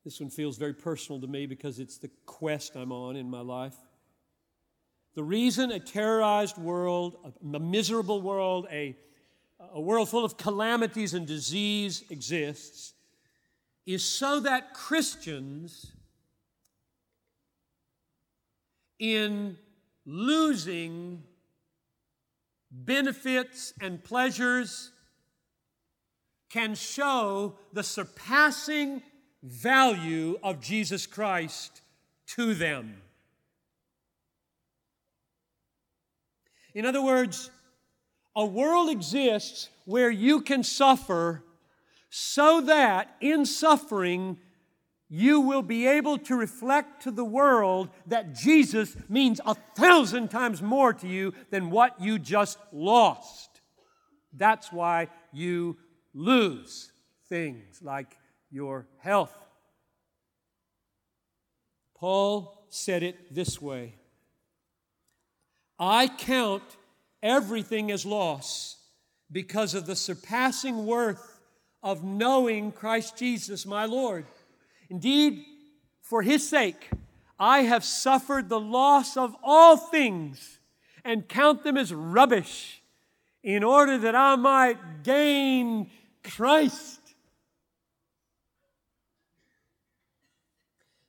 this 0.04 0.20
one 0.20 0.30
feels 0.30 0.58
very 0.58 0.74
personal 0.74 1.22
to 1.22 1.28
me 1.28 1.46
because 1.46 1.80
it's 1.80 1.98
the 1.98 2.10
quest 2.26 2.76
I'm 2.76 2.92
on 2.92 3.16
in 3.16 3.30
my 3.30 3.42
life. 3.42 3.76
The 5.14 5.24
reason 5.24 5.72
a 5.72 5.80
terrorized 5.80 6.58
world, 6.58 7.18
a 7.54 7.60
miserable 7.60 8.22
world, 8.22 8.68
a, 8.72 8.96
a 9.74 9.80
world 9.80 10.10
full 10.10 10.26
of 10.26 10.38
calamities 10.38 11.14
and 11.14 11.28
disease 11.28 12.04
exists 12.10 12.94
is 13.86 14.04
so 14.04 14.40
that 14.40 14.74
Christians 14.74 15.92
in 19.00 19.58
losing 20.06 21.24
benefits 22.72 23.74
and 23.82 24.04
pleasures 24.04 24.92
can 26.50 26.76
show 26.76 27.58
the 27.74 27.84
surpassing 27.84 29.02
value 29.44 30.38
of 30.44 30.60
Jesus 30.60 31.06
Christ 31.06 31.82
to 32.36 32.54
them. 32.54 33.02
In 36.74 36.86
other 36.86 37.02
words, 37.02 37.50
a 38.36 38.46
world 38.46 38.90
exists 38.90 39.70
where 39.86 40.10
you 40.10 40.42
can 40.42 40.64
suffer 40.64 41.44
so 42.10 42.62
that 42.62 43.16
in 43.20 43.46
suffering 43.46 44.38
you 45.10 45.42
will 45.42 45.62
be 45.62 45.88
able 45.88 46.18
to 46.18 46.36
reflect 46.36 47.04
to 47.04 47.12
the 47.12 47.26
world 47.26 47.90
that 48.08 48.34
Jesus 48.34 48.96
means 49.10 49.42
a 49.46 49.56
thousand 49.76 50.30
times 50.30 50.62
more 50.62 50.94
to 50.94 51.08
you 51.08 51.34
than 51.50 51.70
what 51.70 52.00
you 52.00 52.18
just 52.18 52.58
lost. 52.72 53.60
That's 54.32 54.72
why 54.72 55.10
you 55.34 55.78
lose 56.14 56.94
things 57.28 57.82
like 57.82 58.16
your 58.52 58.88
health. 59.00 59.34
Paul 61.96 62.66
said 62.70 63.04
it 63.04 63.34
this 63.34 63.62
way 63.62 63.96
I 65.80 66.08
count 66.08 66.64
everything 67.24 67.92
as 67.92 68.06
loss 68.06 68.78
because 69.32 69.74
of 69.74 69.86
the 69.86 69.96
surpassing 69.96 70.86
worth 70.86 71.40
of 71.82 72.04
knowing 72.04 72.72
Christ 72.72 73.18
Jesus, 73.18 73.66
my 73.66 73.86
Lord. 73.86 74.26
Indeed, 74.90 75.44
for 76.02 76.22
his 76.22 76.48
sake, 76.48 76.90
I 77.40 77.60
have 77.64 77.84
suffered 77.84 78.50
the 78.50 78.60
loss 78.60 79.18
of 79.18 79.36
all 79.42 79.78
things 79.78 80.60
and 81.04 81.28
count 81.28 81.64
them 81.64 81.78
as 81.78 81.94
rubbish 81.94 82.84
in 83.44 83.64
order 83.64 83.98
that 83.98 84.16
I 84.16 84.36
might 84.36 85.04
gain 85.04 85.90
Christ. 86.24 87.01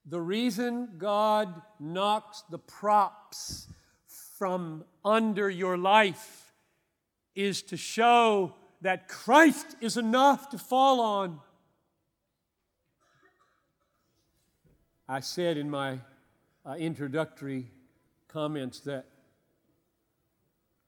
The 0.07 0.21
reason 0.21 0.91
God 0.99 1.63
knocks 1.79 2.43
the 2.51 2.59
props 2.59 3.69
from 4.37 4.85
under 5.05 5.49
your 5.49 5.77
life 5.77 6.53
is 7.35 7.63
to 7.63 7.77
show 7.77 8.55
that 8.81 9.09
Christ 9.09 9.77
is 9.81 9.97
enough 9.97 10.51
to 10.51 10.59
fall 10.59 11.01
on. 11.01 11.41
I 15.09 15.21
said 15.21 15.57
in 15.57 15.71
my 15.71 16.01
uh, 16.67 16.73
introductory 16.73 17.71
comments 18.27 18.81
that 18.81 19.07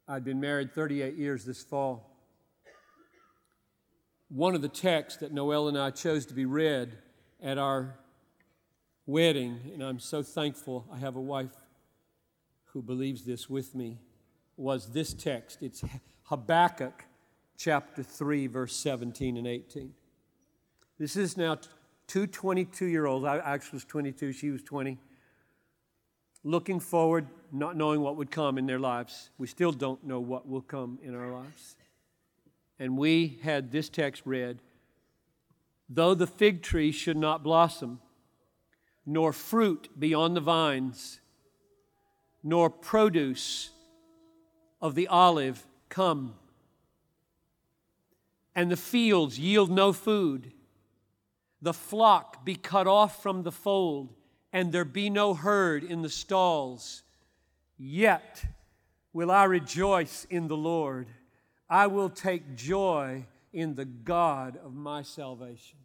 I'd 0.09 0.25
been 0.25 0.41
married 0.41 0.73
38 0.73 1.15
years 1.15 1.45
this 1.45 1.63
fall. 1.63 2.11
One 4.29 4.55
of 4.55 4.63
the 4.63 4.69
texts 4.69 5.21
that 5.21 5.33
Noel 5.33 5.69
and 5.69 5.79
I 5.79 5.91
chose 5.91 6.27
to 6.27 6.35
be 6.35 6.45
read 6.45 6.99
at 7.43 7.59
our 7.59 7.97
wedding, 9.07 9.61
and 9.73 9.83
I'm 9.83 9.99
so 9.99 10.23
thankful 10.23 10.87
I 10.93 10.99
have 10.99 11.17
a 11.17 11.21
wife 11.21 11.55
who 12.67 12.83
believes 12.83 13.25
this 13.25 13.49
with 13.49 13.75
me, 13.75 13.99
was 14.57 14.93
this 14.93 15.13
text. 15.13 15.63
It's 15.63 15.85
Habakkuk 16.25 17.05
chapter 17.57 18.03
3, 18.03 18.47
verse 18.47 18.75
17 18.77 19.37
and 19.37 19.47
18. 19.47 19.93
This 20.99 21.17
is 21.17 21.37
now 21.37 21.59
two 22.07 22.27
22 22.27 22.87
year 22.87 23.07
olds. 23.07 23.25
I 23.25 23.39
actually 23.39 23.77
was 23.77 23.85
22, 23.85 24.33
she 24.33 24.51
was 24.51 24.63
20. 24.63 24.99
Looking 26.43 26.81
forward, 26.81 27.27
not 27.53 27.77
knowing 27.77 28.01
what 28.01 28.17
would 28.17 28.31
come 28.31 28.59
in 28.59 28.67
their 28.67 28.79
lives. 28.79 29.31
We 29.39 29.47
still 29.47 29.73
don't 29.73 30.05
know 30.05 30.21
what 30.21 30.47
will 30.49 30.61
come 30.61 30.99
in 31.03 31.15
our 31.15 31.31
lives. 31.31 31.77
And 32.79 32.99
we 32.99 33.39
had 33.43 33.71
this 33.71 33.89
text 33.89 34.23
read 34.25 34.61
Though 35.89 36.15
the 36.15 36.27
fig 36.27 36.63
tree 36.63 36.93
should 36.93 37.17
not 37.17 37.43
blossom, 37.43 38.01
nor 39.07 39.33
fruit 39.33 39.89
beyond 39.99 40.37
the 40.37 40.41
vines, 40.41 41.21
nor 42.43 42.71
produce 42.71 43.71
of 44.81 44.95
the 44.95 45.09
olive 45.09 45.67
come, 45.89 46.35
and 48.55 48.71
the 48.71 48.77
fields 48.77 49.39
yield 49.39 49.71
no 49.71 49.93
food, 49.93 50.53
the 51.61 51.73
flock 51.73 52.45
be 52.45 52.55
cut 52.55 52.87
off 52.87 53.23
from 53.23 53.43
the 53.43 53.53
fold, 53.53 54.13
and 54.53 54.71
there 54.71 54.85
be 54.85 55.11
no 55.11 55.35
herd 55.35 55.83
in 55.83 56.03
the 56.03 56.11
stalls. 56.11 57.03
Yet 57.77 58.45
will 59.13 59.31
I 59.31 59.45
rejoice 59.45 60.27
in 60.29 60.49
the 60.49 60.57
Lord. 60.57 61.09
I 61.69 61.87
will 61.87 62.11
take 62.11 62.55
joy 62.55 63.25
in 63.53 63.75
the 63.75 63.85
God 63.85 64.59
of 64.63 64.75
my 64.75 65.03
salvation. 65.03 65.79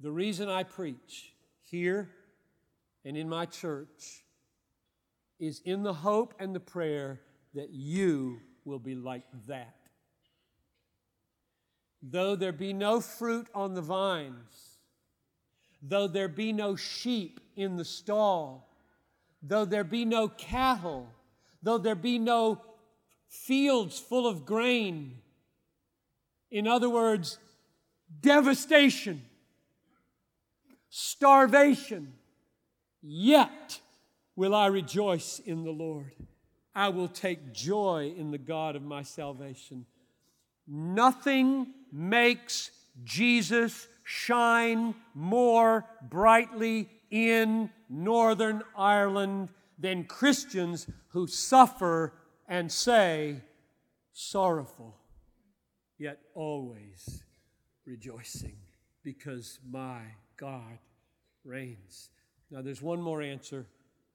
The 0.00 0.10
reason 0.10 0.48
I 0.48 0.62
preach 0.62 1.32
here 1.64 2.08
and 3.04 3.16
in 3.16 3.28
my 3.28 3.44
church 3.44 4.24
is 5.38 5.60
in 5.64 5.82
the 5.82 5.92
hope 5.92 6.34
and 6.38 6.54
the 6.54 6.60
prayer 6.60 7.20
that 7.54 7.70
you 7.70 8.40
will 8.64 8.78
be 8.78 8.94
like 8.94 9.24
that. 9.46 9.76
Though 12.02 12.34
there 12.34 12.52
be 12.52 12.72
no 12.72 13.00
fruit 13.00 13.46
on 13.54 13.74
the 13.74 13.82
vines, 13.82 14.78
though 15.82 16.06
there 16.06 16.28
be 16.28 16.52
no 16.52 16.76
sheep 16.76 17.40
in 17.56 17.76
the 17.76 17.84
stall, 17.84 18.70
though 19.42 19.66
there 19.66 19.84
be 19.84 20.06
no 20.06 20.28
cattle, 20.28 21.08
though 21.62 21.78
there 21.78 21.94
be 21.94 22.18
no 22.18 22.60
fields 23.28 23.98
full 23.98 24.26
of 24.26 24.46
grain, 24.46 25.18
in 26.50 26.66
other 26.66 26.88
words, 26.88 27.38
devastation, 28.20 29.22
starvation, 30.90 32.12
yet 33.00 33.80
will 34.36 34.54
I 34.54 34.66
rejoice 34.66 35.38
in 35.38 35.64
the 35.64 35.70
Lord. 35.70 36.12
I 36.74 36.90
will 36.90 37.08
take 37.08 37.52
joy 37.52 38.12
in 38.16 38.30
the 38.30 38.38
God 38.38 38.76
of 38.76 38.82
my 38.82 39.02
salvation. 39.02 39.86
Nothing 40.66 41.68
makes 41.90 42.70
Jesus 43.02 43.88
shine 44.04 44.94
more 45.14 45.84
brightly 46.02 46.88
in 47.10 47.70
Northern 47.88 48.62
Ireland 48.76 49.48
than 49.78 50.04
Christians 50.04 50.86
who 51.08 51.26
suffer 51.26 52.12
and 52.46 52.70
say, 52.70 53.40
sorrowful, 54.12 54.96
yet 55.98 56.18
always 56.34 57.24
rejoicing, 57.86 58.56
because 59.02 59.58
my 59.68 60.00
God 60.36 60.78
reigns. 61.44 62.10
Now, 62.50 62.62
there's 62.62 62.82
one 62.82 63.00
more 63.00 63.22
answer, 63.22 63.66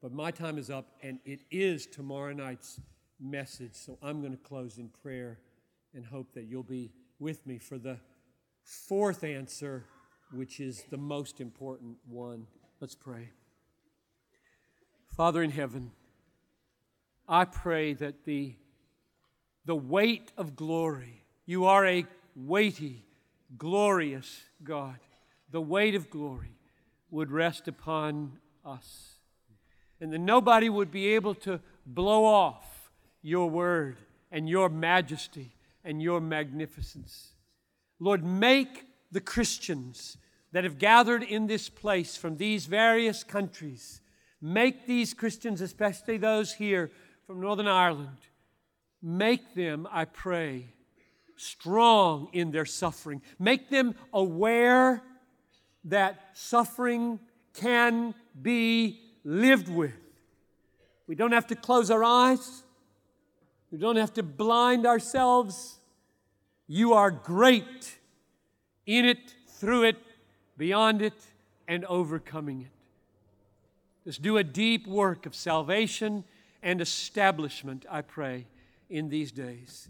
but 0.01 0.11
my 0.11 0.31
time 0.31 0.57
is 0.57 0.69
up, 0.69 0.87
and 1.01 1.19
it 1.25 1.41
is 1.51 1.85
tomorrow 1.85 2.33
night's 2.33 2.79
message. 3.19 3.73
So 3.73 3.97
I'm 4.01 4.19
going 4.21 4.33
to 4.33 4.43
close 4.43 4.77
in 4.77 4.89
prayer 4.89 5.39
and 5.93 6.05
hope 6.05 6.33
that 6.33 6.45
you'll 6.45 6.63
be 6.63 6.91
with 7.19 7.45
me 7.47 7.57
for 7.57 7.77
the 7.77 7.97
fourth 8.63 9.23
answer, 9.23 9.85
which 10.31 10.59
is 10.59 10.83
the 10.89 10.97
most 10.97 11.39
important 11.39 11.97
one. 12.07 12.47
Let's 12.81 12.95
pray. 12.95 13.29
Father 15.15 15.41
in 15.41 15.51
heaven, 15.51 15.91
I 17.27 17.45
pray 17.45 17.93
that 17.93 18.25
the, 18.25 18.55
the 19.63 19.75
weight 19.75 20.33
of 20.37 20.55
glory, 20.55 21.23
you 21.45 21.65
are 21.65 21.85
a 21.85 22.05
weighty, 22.35 23.04
glorious 23.57 24.43
God, 24.63 24.97
the 25.51 25.61
weight 25.61 25.95
of 25.95 26.09
glory 26.09 26.57
would 27.11 27.31
rest 27.31 27.67
upon 27.67 28.39
us. 28.65 29.19
And 30.01 30.11
that 30.11 30.19
nobody 30.19 30.69
would 30.69 30.91
be 30.91 31.15
able 31.15 31.35
to 31.35 31.59
blow 31.85 32.25
off 32.25 32.91
your 33.21 33.49
word 33.49 33.97
and 34.31 34.49
your 34.49 34.69
majesty 34.69 35.55
and 35.83 36.01
your 36.01 36.19
magnificence. 36.19 37.29
Lord, 37.99 38.23
make 38.23 38.85
the 39.11 39.21
Christians 39.21 40.17
that 40.51 40.63
have 40.63 40.77
gathered 40.77 41.23
in 41.23 41.47
this 41.47 41.69
place 41.69 42.17
from 42.17 42.37
these 42.37 42.65
various 42.65 43.23
countries, 43.23 44.01
make 44.41 44.85
these 44.85 45.13
Christians, 45.13 45.61
especially 45.61 46.17
those 46.17 46.53
here 46.53 46.91
from 47.25 47.39
Northern 47.39 47.67
Ireland, 47.67 48.17
make 49.01 49.55
them, 49.55 49.87
I 49.91 50.05
pray, 50.05 50.73
strong 51.35 52.29
in 52.33 52.51
their 52.51 52.65
suffering. 52.65 53.21
Make 53.39 53.69
them 53.69 53.95
aware 54.13 55.03
that 55.85 56.19
suffering 56.33 57.19
can 57.53 58.13
be 58.41 58.99
lived 59.23 59.69
with. 59.69 59.93
We 61.07 61.15
don't 61.15 61.31
have 61.31 61.47
to 61.47 61.55
close 61.55 61.91
our 61.91 62.03
eyes. 62.03 62.63
We 63.71 63.77
don't 63.77 63.97
have 63.97 64.13
to 64.13 64.23
blind 64.23 64.85
ourselves. 64.85 65.79
You 66.67 66.93
are 66.93 67.11
great 67.11 67.97
in 68.85 69.05
it, 69.05 69.35
through 69.47 69.83
it, 69.83 69.97
beyond 70.57 71.01
it, 71.01 71.13
and 71.67 71.85
overcoming 71.85 72.61
it. 72.61 72.67
Just 74.03 74.21
do 74.21 74.37
a 74.37 74.43
deep 74.43 74.87
work 74.87 75.25
of 75.25 75.35
salvation 75.35 76.23
and 76.61 76.81
establishment, 76.81 77.85
I 77.89 78.01
pray, 78.01 78.47
in 78.89 79.09
these 79.09 79.31
days. 79.31 79.89